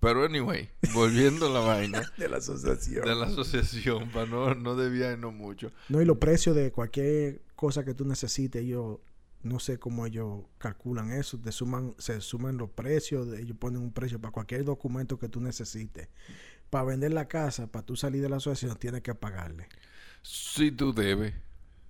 Pero 0.00 0.24
anyway, 0.24 0.70
volviendo 0.94 1.46
a 1.46 1.50
la 1.50 1.60
vaina 1.60 2.00
De 2.16 2.26
la 2.26 2.38
asociación. 2.38 3.04
de 3.04 3.14
la 3.14 3.26
asociación, 3.26 4.08
para 4.10 4.24
no, 4.24 4.54
no 4.54 4.74
desviarnos 4.74 5.34
mucho. 5.34 5.72
No, 5.90 6.00
y 6.00 6.06
los 6.06 6.16
precios 6.16 6.56
de 6.56 6.72
cualquier 6.72 7.42
cosa 7.60 7.84
que 7.84 7.92
tú 7.92 8.06
necesites, 8.06 8.62
ellos, 8.62 9.00
no 9.42 9.58
sé 9.58 9.78
cómo 9.78 10.06
ellos 10.06 10.44
calculan 10.56 11.12
eso, 11.12 11.38
te 11.38 11.52
suman, 11.52 11.94
se 11.98 12.22
suman 12.22 12.56
los 12.56 12.70
precios, 12.70 13.28
ellos 13.38 13.54
ponen 13.58 13.82
un 13.82 13.92
precio 13.92 14.18
para 14.18 14.32
cualquier 14.32 14.64
documento 14.64 15.18
que 15.18 15.28
tú 15.28 15.42
necesites. 15.42 16.08
Para 16.70 16.84
vender 16.84 17.12
la 17.12 17.28
casa, 17.28 17.66
para 17.66 17.84
tú 17.84 17.96
salir 17.96 18.22
de 18.22 18.30
la 18.30 18.36
asociación, 18.36 18.78
tienes 18.78 19.02
que 19.02 19.14
pagarle. 19.14 19.68
Si 20.22 20.72
tú 20.72 20.94
debes. 20.94 21.34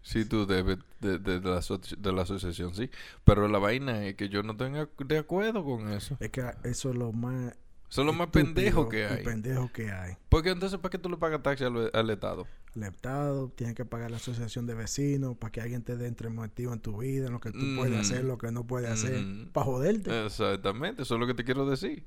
Si 0.02 0.24
tú 0.24 0.44
debes 0.44 0.78
de, 0.98 1.18
de- 1.20 1.38
de 1.38 1.48
la, 1.48 1.60
de 1.98 2.12
la 2.12 2.22
asociación, 2.22 2.74
sí. 2.74 2.90
Pero 3.22 3.46
la 3.46 3.58
vaina 3.60 4.04
es 4.06 4.16
que 4.16 4.28
yo 4.28 4.42
no 4.42 4.52
estoy 4.52 4.72
de 5.06 5.18
acuerdo 5.18 5.62
con 5.64 5.88
eso. 5.92 6.16
Es 6.18 6.30
que 6.30 6.42
eso 6.64 6.90
es 6.90 6.96
lo 6.96 7.12
más... 7.12 7.54
Eso 7.88 8.00
es 8.02 8.06
lo 8.06 8.12
más 8.12 8.28
pendejo 8.28 8.88
que 8.88 9.06
hay. 9.06 9.22
pendejo 9.24 9.70
que 9.72 9.92
hay. 9.92 10.14
Porque 10.28 10.50
entonces, 10.50 10.78
¿para 10.80 10.90
qué 10.90 10.98
tú 10.98 11.08
le 11.10 11.16
pagas 11.16 11.42
taxi 11.42 11.64
al, 11.64 11.90
al 11.92 12.10
Estado? 12.10 12.46
El 12.74 12.84
Estado 12.84 13.48
tiene 13.50 13.74
que 13.74 13.84
pagar 13.84 14.10
la 14.10 14.18
asociación 14.18 14.66
de 14.66 14.74
vecinos 14.74 15.36
para 15.36 15.50
que 15.50 15.60
alguien 15.60 15.82
te 15.82 15.96
dé 15.96 16.06
entremetido 16.06 16.72
en 16.72 16.80
tu 16.80 16.98
vida, 16.98 17.26
en 17.26 17.32
lo 17.32 17.40
que 17.40 17.50
tú 17.50 17.58
Mm. 17.58 17.76
puedes 17.76 17.98
hacer, 17.98 18.24
lo 18.24 18.38
que 18.38 18.52
no 18.52 18.66
puedes 18.66 18.90
hacer, 18.90 19.20
Mm. 19.20 19.48
para 19.52 19.66
joderte. 19.66 20.26
Exactamente, 20.26 21.02
eso 21.02 21.14
es 21.14 21.20
lo 21.20 21.26
que 21.26 21.34
te 21.34 21.44
quiero 21.44 21.68
decir. 21.68 22.06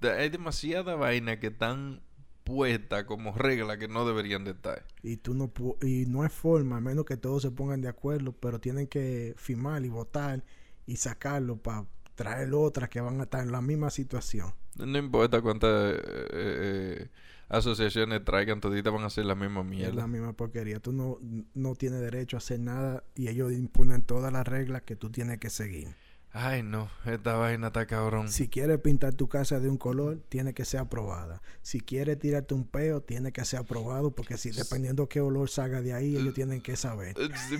De- 0.00 0.12
Hay 0.12 0.30
demasiada 0.30 0.94
vaina 0.94 1.40
que 1.40 1.48
están 1.48 2.02
puestas 2.44 3.04
como 3.04 3.32
regla 3.32 3.78
que 3.78 3.88
no 3.88 4.06
deberían 4.06 4.44
de 4.44 4.50
estar. 4.52 4.84
Y 5.02 5.16
tú 5.16 5.34
no 5.34 5.52
pu- 5.52 5.76
y 5.82 6.06
no 6.06 6.22
hay 6.22 6.28
forma, 6.28 6.76
a 6.76 6.80
menos 6.80 7.04
que 7.06 7.16
todos 7.16 7.42
se 7.42 7.50
pongan 7.50 7.80
de 7.80 7.88
acuerdo, 7.88 8.32
pero 8.32 8.60
tienen 8.60 8.86
que 8.86 9.34
firmar 9.36 9.84
y 9.84 9.88
votar 9.88 10.44
y 10.86 10.96
sacarlo 10.96 11.56
para 11.56 11.86
traer 12.14 12.52
otras 12.54 12.88
que 12.90 13.00
van 13.00 13.18
a 13.20 13.24
estar 13.24 13.42
en 13.42 13.50
la 13.50 13.60
misma 13.62 13.90
situación. 13.90 14.52
No 14.76 14.98
importa 14.98 15.40
cuántas 15.40 15.94
eh, 15.94 16.00
eh, 16.32 17.08
asociaciones 17.48 18.24
traigan, 18.24 18.60
toditas 18.60 18.92
van 18.92 19.02
a 19.02 19.06
hacer 19.06 19.24
la 19.26 19.34
misma 19.34 19.60
Es 19.60 19.66
mierda. 19.66 19.94
la 19.94 20.06
misma 20.06 20.32
porquería. 20.32 20.80
Tú 20.80 20.92
no, 20.92 21.18
no 21.54 21.74
tienes 21.74 22.00
derecho 22.00 22.36
a 22.36 22.38
hacer 22.38 22.60
nada 22.60 23.04
y 23.14 23.28
ellos 23.28 23.52
imponen 23.52 24.02
todas 24.02 24.32
las 24.32 24.46
reglas 24.46 24.82
que 24.82 24.96
tú 24.96 25.10
tienes 25.10 25.38
que 25.38 25.50
seguir. 25.50 25.88
Ay, 26.36 26.64
no, 26.64 26.90
esta 27.04 27.36
vaina 27.36 27.68
está 27.68 27.86
cabrón. 27.86 28.28
Si 28.28 28.48
quieres 28.48 28.80
pintar 28.80 29.14
tu 29.14 29.28
casa 29.28 29.60
de 29.60 29.68
un 29.68 29.76
color, 29.78 30.18
tiene 30.28 30.52
que 30.52 30.64
ser 30.64 30.80
aprobada. 30.80 31.40
Si 31.62 31.80
quieres 31.80 32.18
tirarte 32.18 32.54
un 32.54 32.64
peo, 32.66 33.00
tiene 33.02 33.30
que 33.30 33.44
ser 33.44 33.60
aprobado 33.60 34.10
porque 34.10 34.36
si 34.36 34.50
dependiendo 34.50 35.08
qué 35.08 35.20
olor 35.20 35.48
salga 35.48 35.80
de 35.80 35.92
ahí, 35.92 36.16
ellos 36.16 36.34
tienen 36.34 36.60
que 36.60 36.74
saber. 36.74 37.14
Eh, 37.20 37.28
Sí, 37.48 37.56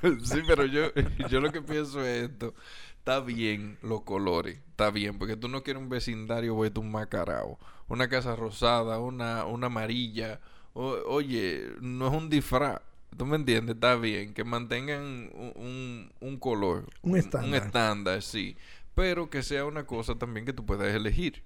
pero- 0.00 0.20
sí, 0.24 0.38
pero 0.46 0.64
yo, 0.66 0.92
yo 1.28 1.40
lo 1.40 1.50
que 1.50 1.60
pienso 1.60 2.00
es 2.04 2.30
esto. 2.30 2.54
Está 2.98 3.18
bien 3.18 3.78
los 3.82 4.02
colores, 4.02 4.60
está 4.70 4.90
bien, 4.92 5.18
porque 5.18 5.36
tú 5.36 5.48
no 5.48 5.64
quieres 5.64 5.82
un 5.82 5.88
vecindario 5.88 6.54
vuelto 6.54 6.80
un 6.80 6.92
macarao. 6.92 7.58
Una 7.88 8.08
casa 8.08 8.36
rosada, 8.36 8.98
una, 8.98 9.44
una 9.46 9.66
amarilla. 9.68 10.40
O- 10.74 10.98
oye, 11.06 11.70
no 11.80 12.08
es 12.08 12.14
un 12.14 12.28
disfraz. 12.28 12.80
¿Tú 13.16 13.24
me 13.26 13.36
entiendes? 13.36 13.74
Está 13.76 13.96
bien, 13.96 14.34
que 14.34 14.44
mantengan 14.44 15.02
un, 15.34 15.52
un, 15.56 16.12
un 16.20 16.38
color. 16.38 16.84
Un 17.02 17.16
estándar. 17.16 17.48
Un 17.48 17.54
estándar, 17.54 18.22
sí. 18.22 18.56
Pero 18.94 19.30
que 19.30 19.42
sea 19.42 19.64
una 19.64 19.86
cosa 19.86 20.16
también 20.16 20.44
que 20.46 20.52
tú 20.52 20.66
puedas 20.66 20.94
elegir. 20.94 21.42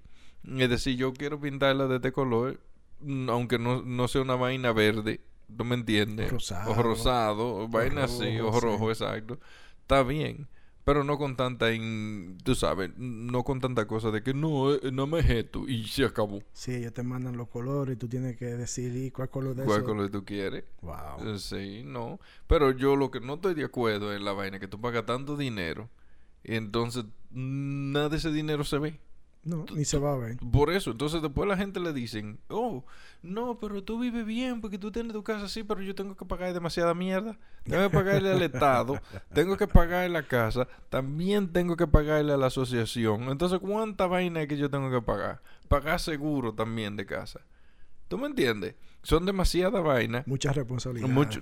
Es 0.57 0.69
decir, 0.69 0.97
yo 0.97 1.13
quiero 1.13 1.39
pintarla 1.39 1.87
de 1.87 1.95
este 1.97 2.11
color, 2.11 2.59
mm, 3.01 3.29
aunque 3.29 3.57
no, 3.59 3.81
no 3.83 4.07
sea 4.07 4.21
una 4.21 4.35
vaina 4.35 4.73
verde. 4.73 5.21
¿Tú 5.55 5.63
me 5.65 5.75
entiendes? 5.75 6.31
Rosado. 6.31 6.71
O 6.71 6.73
rosado, 6.83 7.55
o 7.55 7.67
vaina 7.67 8.05
así, 8.05 8.37
rojo, 8.39 8.59
sí. 8.59 8.59
rojo, 8.61 8.89
exacto. 8.91 9.39
Está 9.81 10.03
bien. 10.03 10.47
Pero 10.85 11.03
no 11.05 11.17
con 11.17 11.35
tanta, 11.37 11.71
in- 11.73 12.37
tú 12.43 12.55
sabes, 12.55 12.91
no 12.97 13.43
con 13.43 13.61
tanta 13.61 13.87
cosa 13.87 14.11
de 14.11 14.21
que 14.21 14.33
no, 14.33 14.73
eh, 14.73 14.91
no 14.91 15.07
me 15.07 15.19
es 15.19 15.29
esto 15.29 15.67
y 15.67 15.87
se 15.87 16.03
acabó. 16.03 16.41
Si 16.53 16.73
ellos 16.75 16.93
te 16.93 17.03
mandan 17.03 17.37
los 17.37 17.47
colores 17.47 17.95
y 17.95 17.97
tú 17.99 18.07
tienes 18.09 18.35
que 18.37 18.45
decidir 18.45 19.13
cuál 19.13 19.29
color 19.29 19.55
de 19.55 19.63
¿Cuál 19.63 19.77
eso. 19.79 19.85
color 19.87 20.09
tú 20.09 20.25
quieres? 20.25 20.65
Wow. 20.81 21.25
Eh, 21.25 21.39
Sí, 21.39 21.83
no. 21.85 22.19
Pero 22.47 22.71
yo 22.71 22.95
lo 22.97 23.11
que 23.11 23.21
no 23.21 23.35
estoy 23.35 23.53
de 23.53 23.63
acuerdo 23.63 24.13
en 24.13 24.25
la 24.25 24.33
vaina 24.33 24.59
que 24.59 24.67
tú 24.67 24.79
pagas 24.81 25.05
tanto 25.05 25.37
dinero 25.37 25.89
y 26.43 26.55
entonces 26.55 27.05
nada 27.31 28.09
de 28.09 28.17
ese 28.17 28.31
dinero 28.31 28.63
se 28.65 28.77
ve. 28.77 28.99
No, 29.45 29.65
ni 29.75 29.83
se 29.83 29.97
va 29.97 30.13
a 30.13 30.17
ver. 30.17 30.37
Por 30.37 30.71
eso, 30.71 30.91
entonces 30.91 31.21
después 31.21 31.49
la 31.49 31.57
gente 31.57 31.81
le 31.81 31.91
dicen, 31.91 32.39
oh, 32.47 32.85
no, 33.21 33.59
pero 33.59 33.83
tú 33.83 33.99
vives 33.99 34.25
bien 34.25 34.61
porque 34.61 34.77
tú 34.77 34.89
tienes 34.89 35.11
tu 35.11 35.21
casa 35.21 35.45
así, 35.45 35.63
pero 35.63 35.81
yo 35.81 35.93
tengo 35.95 36.15
que 36.15 36.23
pagar 36.25 36.53
demasiada 36.53 36.93
mierda. 36.93 37.37
Tengo 37.63 37.83
que 37.83 37.89
pagarle 37.89 38.31
al 38.31 38.41
Estado, 38.41 39.01
tengo 39.33 39.57
que 39.57 39.67
pagarle 39.67 40.09
la 40.09 40.23
casa, 40.23 40.67
también 40.89 41.51
tengo 41.51 41.75
que 41.75 41.87
pagarle 41.87 42.31
a 42.31 42.37
la 42.37 42.47
asociación. 42.47 43.23
Entonces, 43.23 43.59
¿cuánta 43.59 44.07
vaina 44.07 44.41
es 44.41 44.47
que 44.47 44.57
yo 44.57 44.69
tengo 44.69 44.89
que 44.89 45.01
pagar? 45.01 45.41
Pagar 45.67 45.99
seguro 45.99 46.53
también 46.53 46.95
de 46.95 47.05
casa. 47.05 47.41
¿Tú 48.13 48.19
me 48.19 48.27
entiendes? 48.27 48.75
Son 49.01 49.25
demasiada 49.25 49.81
vaina. 49.81 50.21
Mucha 50.27 50.53
responsabilidad. 50.53 51.07
Mucho, 51.09 51.41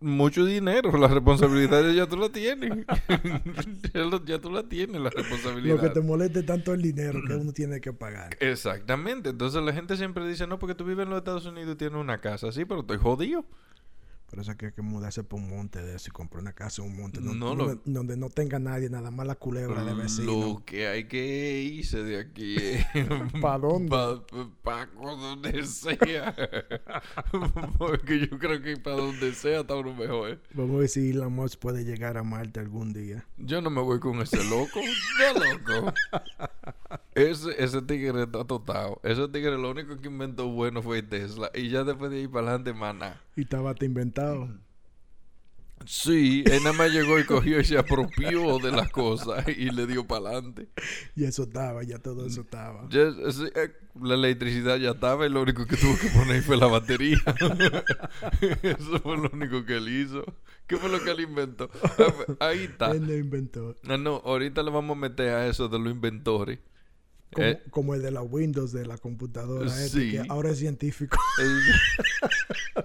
mucho 0.00 0.44
dinero, 0.44 0.94
la 0.98 1.08
responsabilidad 1.08 1.90
ya 1.92 2.06
tú 2.06 2.18
la 2.18 2.28
tienes. 2.28 2.70
ya, 3.94 4.00
lo- 4.00 4.22
ya 4.22 4.38
tú 4.38 4.50
la 4.50 4.64
tienes, 4.64 5.00
la 5.00 5.08
responsabilidad. 5.08 5.76
Lo 5.76 5.80
que 5.80 5.88
te 5.88 6.02
moleste 6.02 6.42
tanto 6.42 6.74
el 6.74 6.82
dinero 6.82 7.22
que 7.26 7.32
uno 7.36 7.52
tiene 7.54 7.80
que 7.80 7.94
pagar. 7.94 8.36
Exactamente. 8.38 9.30
Entonces 9.30 9.62
la 9.62 9.72
gente 9.72 9.96
siempre 9.96 10.28
dice, 10.28 10.46
no, 10.46 10.58
porque 10.58 10.74
tú 10.74 10.84
vives 10.84 11.04
en 11.04 11.10
los 11.10 11.18
Estados 11.20 11.46
Unidos 11.46 11.72
y 11.72 11.76
tienes 11.78 11.98
una 11.98 12.20
casa. 12.20 12.52
Sí, 12.52 12.66
pero 12.66 12.80
estoy 12.80 12.98
jodido. 12.98 13.46
Por 14.34 14.40
eso 14.40 14.50
es 14.50 14.56
que 14.56 14.66
hay 14.66 14.72
que 14.72 14.82
mudarse 14.82 15.22
por 15.22 15.38
un 15.38 15.48
monte 15.48 15.80
de 15.80 15.94
eso 15.94 16.08
y 16.08 16.10
comprar 16.10 16.42
una 16.42 16.52
casa 16.52 16.82
en 16.82 16.88
un 16.88 16.96
monte 16.96 17.20
No, 17.20 17.34
no, 17.34 17.54
lo- 17.54 17.80
donde, 17.84 18.16
no 18.16 18.30
tenga 18.30 18.58
nadie, 18.58 18.90
nada 18.90 19.12
más 19.12 19.28
la 19.28 19.36
culebra 19.36 19.84
de 19.84 19.94
vecino. 19.94 20.32
Lo 20.32 20.64
que 20.64 20.88
hay 20.88 21.04
que 21.04 21.62
irse 21.62 22.02
de 22.02 22.18
aquí 22.18 22.56
es... 22.56 22.84
¿Pa 23.40 23.56
dónde? 23.58 23.90
Para 24.64 24.86
donde 24.96 25.64
sea. 25.64 26.34
porque 27.78 28.26
yo 28.28 28.36
creo 28.40 28.60
que 28.60 28.76
para 28.76 28.96
donde 28.96 29.32
sea 29.34 29.60
está 29.60 29.76
uno 29.76 29.94
mejor. 29.94 30.40
Vamos 30.52 30.74
a 30.74 30.78
ver 30.80 30.88
si 30.88 31.10
Elon 31.10 31.32
Musk 31.32 31.60
puede 31.60 31.84
llegar 31.84 32.16
a 32.16 32.24
Marte 32.24 32.58
algún 32.58 32.92
día. 32.92 33.24
Yo 33.36 33.60
no 33.60 33.70
me 33.70 33.82
voy 33.82 34.00
con 34.00 34.20
ese 34.20 34.42
loco. 34.50 34.80
No, 35.32 35.44
loco. 35.44 35.94
Ese, 37.14 37.62
ese 37.62 37.80
tigre 37.82 38.24
está 38.24 38.44
totado. 38.44 39.00
Ese 39.04 39.28
tigre 39.28 39.56
lo 39.56 39.70
único 39.70 40.00
que 40.00 40.08
inventó 40.08 40.48
bueno 40.48 40.82
fue 40.82 41.02
Tesla. 41.02 41.50
Y 41.54 41.68
ya 41.68 41.84
después 41.84 42.10
de 42.10 42.18
ahí 42.18 42.28
para 42.28 42.48
adelante, 42.48 42.72
maná. 42.72 43.20
Y 43.36 43.42
estaba 43.42 43.74
te 43.74 43.86
inventado. 43.86 44.48
Sí, 45.86 46.42
él 46.46 46.62
nada 46.62 46.72
más 46.72 46.90
llegó 46.90 47.18
y 47.18 47.24
cogió 47.24 47.60
y 47.60 47.64
se 47.64 47.76
apropió 47.76 48.58
de 48.58 48.72
las 48.72 48.90
cosas 48.90 49.46
y 49.48 49.70
le 49.70 49.86
dio 49.86 50.06
para 50.06 50.30
adelante. 50.30 50.68
Y 51.14 51.24
eso 51.24 51.42
estaba, 51.42 51.82
ya 51.82 51.98
todo 51.98 52.26
eso 52.26 52.40
estaba. 52.40 52.88
Ya, 52.88 53.12
sí, 53.30 53.44
eh, 53.54 53.70
la 54.00 54.14
electricidad 54.14 54.78
ya 54.78 54.92
estaba 54.92 55.26
y 55.26 55.30
lo 55.30 55.42
único 55.42 55.66
que 55.66 55.76
tuvo 55.76 55.98
que 55.98 56.08
poner 56.08 56.42
fue 56.42 56.56
la 56.56 56.66
batería. 56.66 57.18
Eso 58.62 58.98
fue 59.00 59.16
lo 59.16 59.30
único 59.32 59.64
que 59.64 59.76
él 59.76 59.88
hizo. 59.88 60.24
¿Qué 60.66 60.76
fue 60.78 60.88
lo 60.88 61.02
que 61.04 61.10
él 61.10 61.20
inventó? 61.20 61.68
Ah, 62.40 62.48
Ahí 62.48 62.64
está. 62.64 62.90
Él 62.92 63.06
lo 63.06 63.14
inventó. 63.14 63.76
Ah, 63.86 63.96
no, 63.96 64.22
ahorita 64.24 64.62
le 64.62 64.70
vamos 64.70 64.96
a 64.96 65.00
meter 65.00 65.28
a 65.34 65.46
eso 65.46 65.68
de 65.68 65.78
los 65.78 65.92
inventores. 65.92 66.58
Como, 67.34 67.46
Eh, 67.46 67.62
como 67.70 67.94
el 67.94 68.02
de 68.02 68.10
la 68.10 68.22
Windows 68.22 68.72
de 68.72 68.86
la 68.86 68.96
computadora. 68.98 69.66
este, 69.84 70.10
que 70.12 70.22
ahora 70.28 70.50
es 70.50 70.58
científico. 70.58 71.18
Eh, 71.42 72.84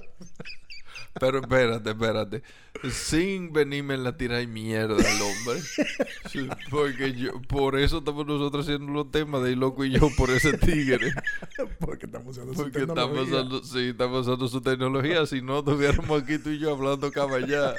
Pero 1.20 1.39
espérate, 1.39 1.89
espérate. 1.89 2.44
Sin 2.91 3.51
venirme 3.51 3.96
en 3.96 4.03
la 4.06 4.15
tira 4.15 4.41
y 4.41 4.48
mierda 4.48 4.94
al 4.96 5.22
hombre. 5.22 5.60
Sí, 6.29 6.48
Porque 6.70 7.13
yo, 7.13 7.41
por 7.41 7.77
eso 7.77 7.98
estamos 7.98 8.25
nosotros 8.25 8.65
haciendo 8.65 8.91
los 8.94 9.12
temas 9.12 9.44
de 9.44 9.56
loco 9.56 9.84
y 9.84 9.91
yo 9.91 10.10
por 10.15 10.29
ese 10.29 10.58
tigre. 10.58 11.12
porque 11.79 12.06
estamos 12.06 12.38
usando 12.38 12.53
su 12.53 12.62
Porque 12.62 12.79
tecnología. 12.86 13.22
usando, 13.24 13.63
sí, 13.63 13.89
estamos 13.89 14.27
usando 14.27 14.48
su 14.48 14.62
tecnología. 14.62 15.25
Si 15.25 15.41
no, 15.41 15.60
estuviéramos 15.60 16.22
aquí 16.24 16.38
tú 16.38 16.51
y 16.51 16.60
yo 16.60 16.72
hablando 16.72 17.12
caballá 17.12 17.74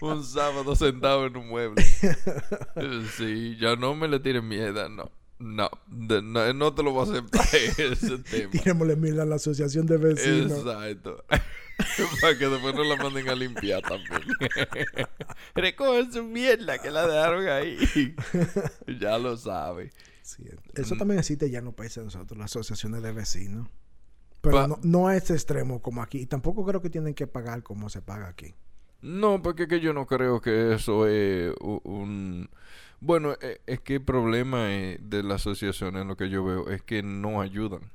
un 0.00 0.22
sábado 0.22 0.76
sentado 0.76 1.26
en 1.26 1.36
un 1.36 1.48
mueble. 1.48 1.82
Eh, 2.76 3.02
Sí, 3.16 3.56
ya 3.60 3.74
no 3.76 3.94
me 3.96 4.06
le 4.06 4.20
tiren 4.20 4.46
mierda, 4.46 4.88
no. 4.88 5.10
No, 5.38 5.68
de- 5.88 6.22
no, 6.22 6.52
no 6.54 6.74
te 6.74 6.82
lo 6.82 6.92
voy 6.92 7.06
a 7.08 7.10
aceptar 7.12 7.46
ese 7.78 8.18
tema. 8.18 8.50
Tirémosle 8.50 8.96
mil 8.96 9.18
a 9.20 9.24
la 9.24 9.34
asociación 9.36 9.86
de 9.86 9.96
vecinos. 9.96 10.52
Exacto. 10.58 11.24
Para 12.20 12.38
que 12.38 12.48
después 12.48 12.74
no 12.74 12.84
la 12.84 12.96
manden 12.96 13.28
a 13.28 13.34
limpiar 13.34 13.82
también. 13.82 14.22
Recogen 15.54 16.12
su 16.12 16.22
mierda 16.24 16.78
que 16.78 16.90
la 16.90 17.06
dejaron 17.06 17.48
ahí. 17.48 17.76
ya 19.00 19.18
lo 19.18 19.36
sabe. 19.36 19.90
Sí, 20.22 20.44
eso 20.74 20.96
también 20.96 21.18
existe 21.18 21.50
ya 21.50 21.58
en 21.58 21.66
los 21.66 21.74
países 21.74 21.96
de 21.96 22.04
nosotros, 22.04 22.38
las 22.38 22.50
asociaciones 22.50 23.02
de 23.02 23.12
vecinos. 23.12 23.68
Pero 24.40 24.56
Pa- 24.56 24.68
no, 24.68 24.78
no 24.82 25.08
a 25.08 25.16
ese 25.16 25.34
extremo 25.34 25.82
como 25.82 26.02
aquí. 26.02 26.18
Y 26.20 26.26
tampoco 26.26 26.64
creo 26.64 26.80
que 26.80 26.90
tienen 26.90 27.14
que 27.14 27.26
pagar 27.26 27.62
como 27.62 27.88
se 27.88 28.00
paga 28.02 28.28
aquí. 28.28 28.54
No, 29.02 29.42
porque 29.42 29.64
es 29.64 29.68
que 29.68 29.80
yo 29.80 29.92
no 29.92 30.06
creo 30.06 30.40
que 30.40 30.74
eso 30.74 31.06
es 31.06 31.52
un... 31.60 32.48
Bueno, 33.04 33.34
e- 33.42 33.60
es 33.66 33.80
que 33.80 33.96
el 33.96 34.02
problema 34.02 34.72
eh, 34.72 34.98
de 35.02 35.22
las 35.22 35.42
asociaciones, 35.42 36.06
lo 36.06 36.16
que 36.16 36.30
yo 36.30 36.42
veo, 36.44 36.70
es 36.70 36.82
que 36.82 37.02
no 37.02 37.40
ayudan. 37.42 37.90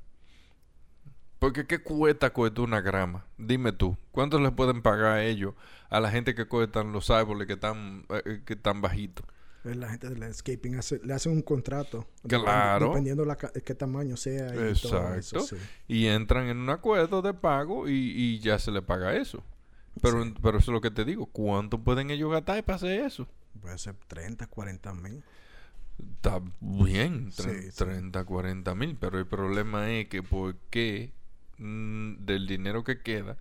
Porque 1.39 1.65
¿qué 1.65 1.79
cuesta 1.79 2.31
cohetar 2.31 2.65
una 2.65 2.81
grama? 2.81 3.25
Dime 3.37 3.71
tú, 3.71 3.97
¿cuánto 4.11 4.39
le 4.39 4.51
pueden 4.51 4.81
pagar 4.81 5.13
a 5.13 5.23
ellos 5.23 5.53
a 5.89 5.99
la 6.01 6.11
gente 6.11 6.35
que 6.35 6.47
cohetan 6.47 6.91
los 6.91 7.09
árboles 7.09 7.47
que 7.47 7.53
están, 7.53 8.05
eh, 8.09 8.41
que 8.45 8.53
están 8.53 8.81
bajitos? 8.81 9.25
Eh, 9.63 9.73
La 9.75 9.89
gente 9.89 10.09
del 10.09 10.19
landscaping 10.19 10.75
hace, 10.75 10.99
le 11.03 11.13
hacen 11.13 11.31
un 11.31 11.41
contrato. 11.41 12.05
Claro. 12.27 12.89
Dependiendo 12.89 13.25
la 13.25 13.35
ca- 13.37 13.51
qué 13.51 13.73
tamaño 13.73 14.15
sea. 14.17 14.47
Y 14.49 14.57
todo 14.57 14.65
eso, 14.67 15.13
Exacto. 15.15 15.39
sí. 15.41 15.55
Y 15.87 16.05
entran 16.07 16.47
en 16.47 16.57
un 16.57 16.69
acuerdo 16.69 17.21
de 17.21 17.33
pago 17.33 17.87
y, 17.87 17.93
y 17.93 18.39
ya 18.39 18.59
se 18.59 18.71
le 18.71 18.81
paga 18.81 19.15
eso. 19.15 19.41
Pero, 20.01 20.23
Sí. 20.23 20.33
pero 20.41 20.57
eso 20.59 20.71
es 20.71 20.73
lo 20.73 20.81
que 20.81 20.91
te 20.91 21.03
digo. 21.03 21.25
¿Cuánto 21.25 21.79
pueden 21.83 22.09
ellos 22.11 22.31
gastar 22.31 22.63
para 22.63 22.75
hacer 22.75 23.01
eso? 23.05 23.27
Puede 23.61 23.77
ser 23.77 23.95
30, 24.07 24.47
40 24.47 24.93
mil. 24.93 25.23
Está 26.15 26.41
bien, 26.61 27.31
Sí, 27.31 27.43
tre- 27.43 27.71
sí. 27.71 27.77
30, 27.77 28.23
40 28.23 28.73
mil, 28.75 28.95
pero 28.95 29.19
el 29.19 29.27
problema 29.27 29.91
es 29.91 30.07
que 30.07 30.23
por 30.23 30.55
qué 30.69 31.13
mm, 31.57 32.25
del 32.25 32.47
dinero 32.47 32.83
que 32.85 33.01
queda, 33.01 33.37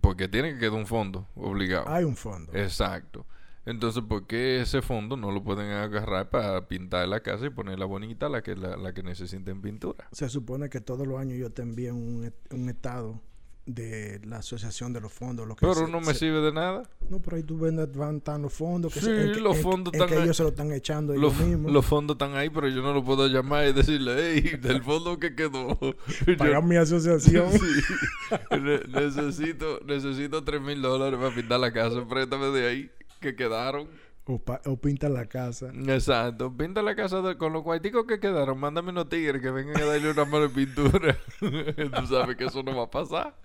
porque 0.00 0.28
tiene 0.28 0.54
que 0.54 0.58
quedar 0.60 0.72
un 0.72 0.86
fondo 0.86 1.28
obligado. 1.34 1.88
Hay 1.88 2.04
un 2.04 2.16
fondo. 2.16 2.52
Exacto. 2.54 3.26
Entonces, 3.66 4.02
¿por 4.04 4.26
qué 4.26 4.60
ese 4.60 4.82
fondo 4.82 5.16
no 5.16 5.30
lo 5.32 5.42
pueden 5.42 5.70
agarrar 5.70 6.28
para 6.28 6.68
pintar 6.68 7.08
la 7.08 7.20
casa 7.20 7.46
y 7.46 7.50
ponerla 7.50 7.86
bonita, 7.86 8.28
la 8.28 8.42
que, 8.42 8.56
la, 8.56 8.76
la 8.76 8.92
que 8.92 9.02
necesiten 9.02 9.62
pintura? 9.62 10.06
Se 10.12 10.28
supone 10.28 10.68
que 10.68 10.80
todos 10.82 11.06
los 11.06 11.18
años 11.18 11.38
yo 11.38 11.50
te 11.50 11.62
envío 11.62 11.94
un, 11.94 12.30
un 12.50 12.68
estado 12.68 13.22
de 13.66 14.20
la 14.26 14.38
asociación 14.38 14.92
de 14.92 15.00
los 15.00 15.10
fondos. 15.12 15.48
Lo 15.48 15.56
que 15.56 15.60
Pero 15.66 15.86
se- 15.86 15.88
no 15.90 16.00
me 16.00 16.12
se- 16.12 16.20
sirve 16.20 16.40
de 16.40 16.52
nada. 16.52 16.82
No, 17.08 17.20
pero 17.22 17.36
ahí 17.38 17.42
tú 17.42 17.58
ves 17.58 17.72
van 17.96 18.16
están 18.18 18.42
los 18.42 18.52
fondos. 18.52 18.92
Que 18.92 19.00
Sí, 19.00 19.06
se- 19.06 19.40
los 19.40 19.56
fondos 19.58 19.94
están 19.94 20.08
que 20.08 20.16
ahí. 20.16 20.22
ellos 20.24 20.36
se 20.36 20.42
lo 20.42 20.50
están 20.50 20.70
echando 20.72 21.14
Los, 21.14 21.34
ellos 21.34 21.46
mismos. 21.48 21.72
los 21.72 21.86
fondos 21.86 22.14
están 22.16 22.34
ahí, 22.36 22.50
pero 22.50 22.68
yo 22.68 22.82
no 22.82 22.92
lo 22.92 23.02
puedo 23.04 23.26
llamar 23.26 23.66
y 23.68 23.72
decirle, 23.72 24.12
hey, 24.18 24.58
del 24.60 24.82
fondo 24.82 25.18
que 25.18 25.34
quedó. 25.34 25.78
Paga 26.38 26.60
mi 26.60 26.76
asociación. 26.76 27.46
Sí. 27.52 28.58
Ne- 28.60 28.80
necesito, 28.88 29.80
necesito 29.86 30.42
3 30.44 30.60
mil 30.60 30.82
dólares 30.82 31.18
para 31.18 31.34
pintar 31.34 31.60
la 31.60 31.72
casa. 31.72 32.06
Préstame 32.06 32.46
de 32.46 32.68
ahí, 32.68 32.90
que 33.20 33.34
quedaron. 33.34 33.88
O, 34.26 34.38
pa- 34.38 34.62
o 34.64 34.76
pinta 34.78 35.08
la 35.10 35.26
casa. 35.26 35.70
Exacto. 35.86 36.50
Pinta 36.56 36.80
la 36.82 36.94
casa 36.96 37.20
de- 37.20 37.36
con 37.36 37.52
los 37.52 37.62
cuarticos 37.62 38.06
que 38.06 38.18
quedaron. 38.20 38.58
Mándame 38.58 38.90
unos 38.90 39.08
tigres 39.10 39.42
que 39.42 39.50
vengan 39.50 39.76
a 39.76 39.84
darle 39.84 40.10
una 40.10 40.24
mano 40.24 40.48
de 40.48 40.48
pintura. 40.48 41.18
Tú 41.40 42.06
sabes 42.06 42.36
que 42.36 42.46
eso 42.46 42.62
no 42.62 42.74
va 42.74 42.84
a 42.84 42.90
pasar. 42.90 43.36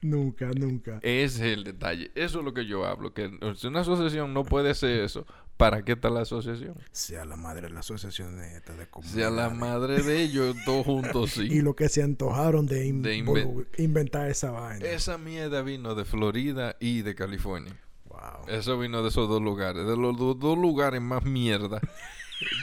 Nunca, 0.00 0.50
nunca. 0.54 0.98
Ese 1.02 1.50
es 1.50 1.56
el 1.58 1.64
detalle. 1.64 2.12
Eso 2.14 2.38
es 2.40 2.44
lo 2.44 2.52
que 2.54 2.66
yo 2.66 2.84
hablo. 2.84 3.12
Que 3.14 3.30
si 3.56 3.66
una 3.66 3.80
asociación 3.80 4.32
no 4.34 4.44
puede 4.44 4.70
hacer 4.70 5.00
eso, 5.00 5.26
¿para 5.56 5.82
qué 5.82 5.92
está 5.92 6.08
la 6.10 6.20
asociación? 6.20 6.74
Sea 6.92 7.24
la 7.24 7.34
madre 7.36 7.62
de 7.68 7.70
la 7.74 7.80
asociación 7.80 8.38
esta 8.40 8.74
de 8.74 8.86
Sea 9.02 9.30
la 9.30 9.48
madre 9.50 10.02
de 10.02 10.22
ellos, 10.22 10.54
todos 10.64 10.84
juntos, 10.86 11.36
Y 11.38 11.48
sí. 11.48 11.62
lo 11.62 11.74
que 11.74 11.88
se 11.88 12.02
antojaron 12.02 12.66
de, 12.66 12.86
in- 12.86 13.02
De 13.02 13.16
inven- 13.18 13.66
inventar 13.78 14.28
esa 14.30 14.50
vaina. 14.52 14.86
Esa 14.86 15.18
mierda 15.18 15.62
vino 15.62 15.94
de 15.96 16.04
Florida 16.04 16.76
y 16.78 17.02
de 17.02 17.14
California. 17.16 17.72
Wow. 18.18 18.54
Eso 18.54 18.78
vino 18.78 19.02
de 19.02 19.08
esos 19.08 19.28
dos 19.28 19.40
lugares. 19.42 19.86
De 19.86 19.96
los 19.96 20.16
do- 20.16 20.34
dos 20.34 20.58
lugares 20.58 21.00
más 21.00 21.24
mierda. 21.24 21.80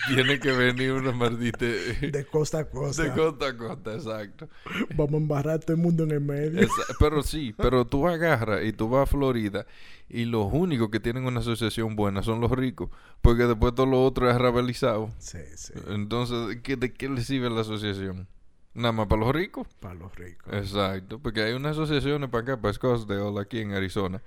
Tiene 0.08 0.40
que 0.40 0.52
venir 0.54 0.94
una 0.94 1.12
maldita... 1.12 1.66
De 1.66 2.26
costa 2.32 2.60
a 2.60 2.66
costa. 2.70 3.04
De 3.04 3.12
costa 3.14 3.48
a 3.48 3.58
costa, 3.58 3.94
exacto. 3.94 4.48
Vamos 4.96 5.16
a 5.16 5.18
embarrar 5.18 5.60
todo 5.60 5.74
el 5.76 5.82
mundo 5.82 6.04
en 6.04 6.12
el 6.12 6.22
medio. 6.22 6.62
Esa- 6.62 6.94
pero 7.00 7.22
sí, 7.24 7.54
pero 7.58 7.86
tú 7.86 8.08
agarras 8.08 8.64
y 8.64 8.72
tú 8.72 8.88
vas 8.90 9.04
a 9.04 9.06
Florida 9.06 9.66
y 10.08 10.26
los 10.26 10.48
únicos 10.54 10.90
que 10.92 11.02
tienen 11.02 11.26
una 11.26 11.42
asociación 11.42 11.96
buena 11.98 12.24
son 12.24 12.40
los 12.40 12.52
ricos, 12.52 12.90
porque 13.22 13.44
después 13.44 13.76
todo 13.76 13.86
lo 13.88 14.04
otro 14.06 14.30
es 14.30 14.38
rabelizado. 14.38 15.12
Sí, 15.18 15.40
sí. 15.56 15.74
Entonces, 15.90 16.48
¿de 16.48 16.62
qué, 16.62 16.78
de 16.78 16.94
qué 16.94 17.10
le 17.10 17.22
sirve 17.22 17.50
la 17.50 17.62
asociación? 17.62 18.28
Nada 18.76 18.92
más 18.94 19.08
para 19.08 19.22
los 19.22 19.34
ricos. 19.36 19.68
Para 19.82 19.96
los 19.96 20.16
ricos. 20.16 20.54
Exacto, 20.54 21.20
porque 21.20 21.42
hay 21.44 21.54
unas 21.54 21.74
asociaciones 21.74 22.30
para 22.30 22.44
acá, 22.44 22.62
para 22.62 22.74
Scottsdale, 22.74 23.40
aquí 23.42 23.60
en 23.60 23.74
Arizona, 23.74 24.22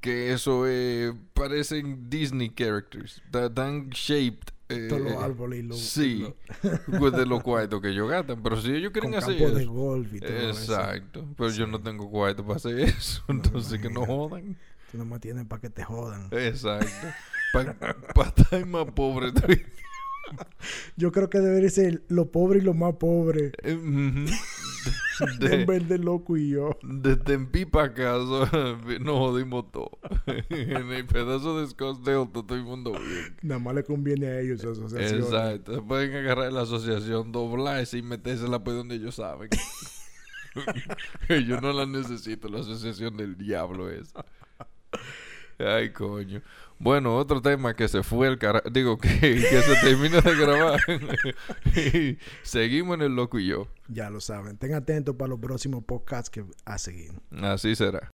que 0.00 0.32
eso 0.32 0.64
eh, 0.66 1.12
parecen 1.34 2.08
Disney 2.10 2.50
characters, 2.56 3.22
ta- 3.30 3.52
tan 3.52 3.90
shaped. 3.90 4.52
eh, 4.68 4.86
Todos 4.88 5.02
los 5.02 5.22
árboles 5.22 5.60
y 5.60 5.62
los. 5.62 5.78
Sí, 5.80 6.26
pues 6.98 7.12
de 7.14 7.26
los 7.26 7.42
cuartos 7.42 7.80
que 7.80 7.88
ellos 7.88 8.08
gastan, 8.10 8.42
pero 8.42 8.60
si 8.60 8.70
ellos 8.70 8.92
quieren 8.92 9.10
con 9.12 9.18
hacer 9.18 9.38
campo 9.38 9.54
de 9.56 9.62
eso- 9.62 9.72
golf 9.72 10.14
y 10.14 10.20
todo 10.20 10.30
eso. 10.50 10.60
Exacto, 10.72 11.26
pero 11.36 11.50
yo 11.50 11.66
no 11.66 11.80
tengo 11.80 12.10
cuarto 12.10 12.44
para 12.44 12.56
hacer 12.56 12.78
eso, 12.80 13.22
entonces 13.28 13.80
que 13.80 13.90
no 13.90 14.04
jodan. 14.06 14.56
Tú 14.92 14.98
nomás 14.98 15.20
tienes 15.20 15.44
para 15.46 15.60
que 15.60 15.70
te 15.70 15.84
jodan. 15.84 16.28
Exacto, 16.30 16.86
para 17.52 18.28
estar 18.28 18.66
más 18.66 18.86
pobre. 18.92 19.32
Yo 20.96 21.10
creo 21.12 21.30
que 21.30 21.38
debería 21.40 21.70
ser 21.70 22.02
lo 22.08 22.30
pobre 22.30 22.58
y 22.58 22.62
lo 22.62 22.74
más 22.74 22.94
pobre. 22.96 23.52
Eh, 23.62 23.78
De, 25.40 25.80
de 25.80 25.98
loco 25.98 26.36
y 26.36 26.50
yo. 26.50 26.70
de 26.82 27.16
Tempi 27.16 27.64
para 27.64 27.86
acá 27.86 28.12
nos 29.00 29.18
jodimos 29.18 29.70
todo. 29.72 29.98
en 30.26 30.92
el 30.92 31.06
pedazo 31.06 31.60
de 31.60 31.66
Scottsdale 31.66 32.22
está 32.22 32.42
todo 32.42 32.54
el 32.54 32.62
mundo 32.62 32.92
bien. 32.92 33.36
Nada 33.42 33.58
más 33.58 33.74
le 33.74 33.84
conviene 33.84 34.28
a 34.28 34.40
ellos 34.40 34.60
su 34.60 34.70
asociación. 34.70 35.22
Exacto, 35.22 35.84
pueden 35.84 36.14
agarrar 36.14 36.52
la 36.52 36.62
asociación, 36.62 37.32
doblarse 37.32 37.98
y 37.98 38.02
metérsela 38.02 38.62
por 38.62 38.74
donde 38.74 38.94
ellos 38.94 39.16
saben. 39.16 39.50
Yo 41.28 41.60
no 41.60 41.72
la 41.72 41.86
necesito, 41.86 42.48
la 42.48 42.60
asociación 42.60 43.16
del 43.16 43.36
diablo 43.36 43.90
esa. 43.90 44.24
Ay, 45.58 45.90
coño. 45.90 46.40
Bueno, 46.78 47.16
otro 47.16 47.42
tema 47.42 47.74
que 47.74 47.88
se 47.88 48.02
fue 48.04 48.28
el 48.28 48.38
carajo. 48.38 48.70
Digo, 48.70 48.98
que, 49.00 49.08
que 49.18 49.62
se 49.62 49.74
termina 49.82 50.20
de 50.20 50.34
grabar. 50.36 50.80
Y 51.74 52.18
Seguimos 52.42 52.94
en 52.96 53.02
el 53.02 53.16
loco 53.16 53.38
y 53.38 53.46
yo. 53.48 53.66
Ya 53.88 54.10
lo 54.10 54.20
saben. 54.20 54.52
Estén 54.52 54.74
atentos 54.74 55.16
para 55.16 55.30
los 55.30 55.40
próximos 55.40 55.82
podcasts 55.84 56.30
que 56.30 56.44
a 56.64 56.78
seguir. 56.78 57.12
Así 57.42 57.74
será. 57.74 58.00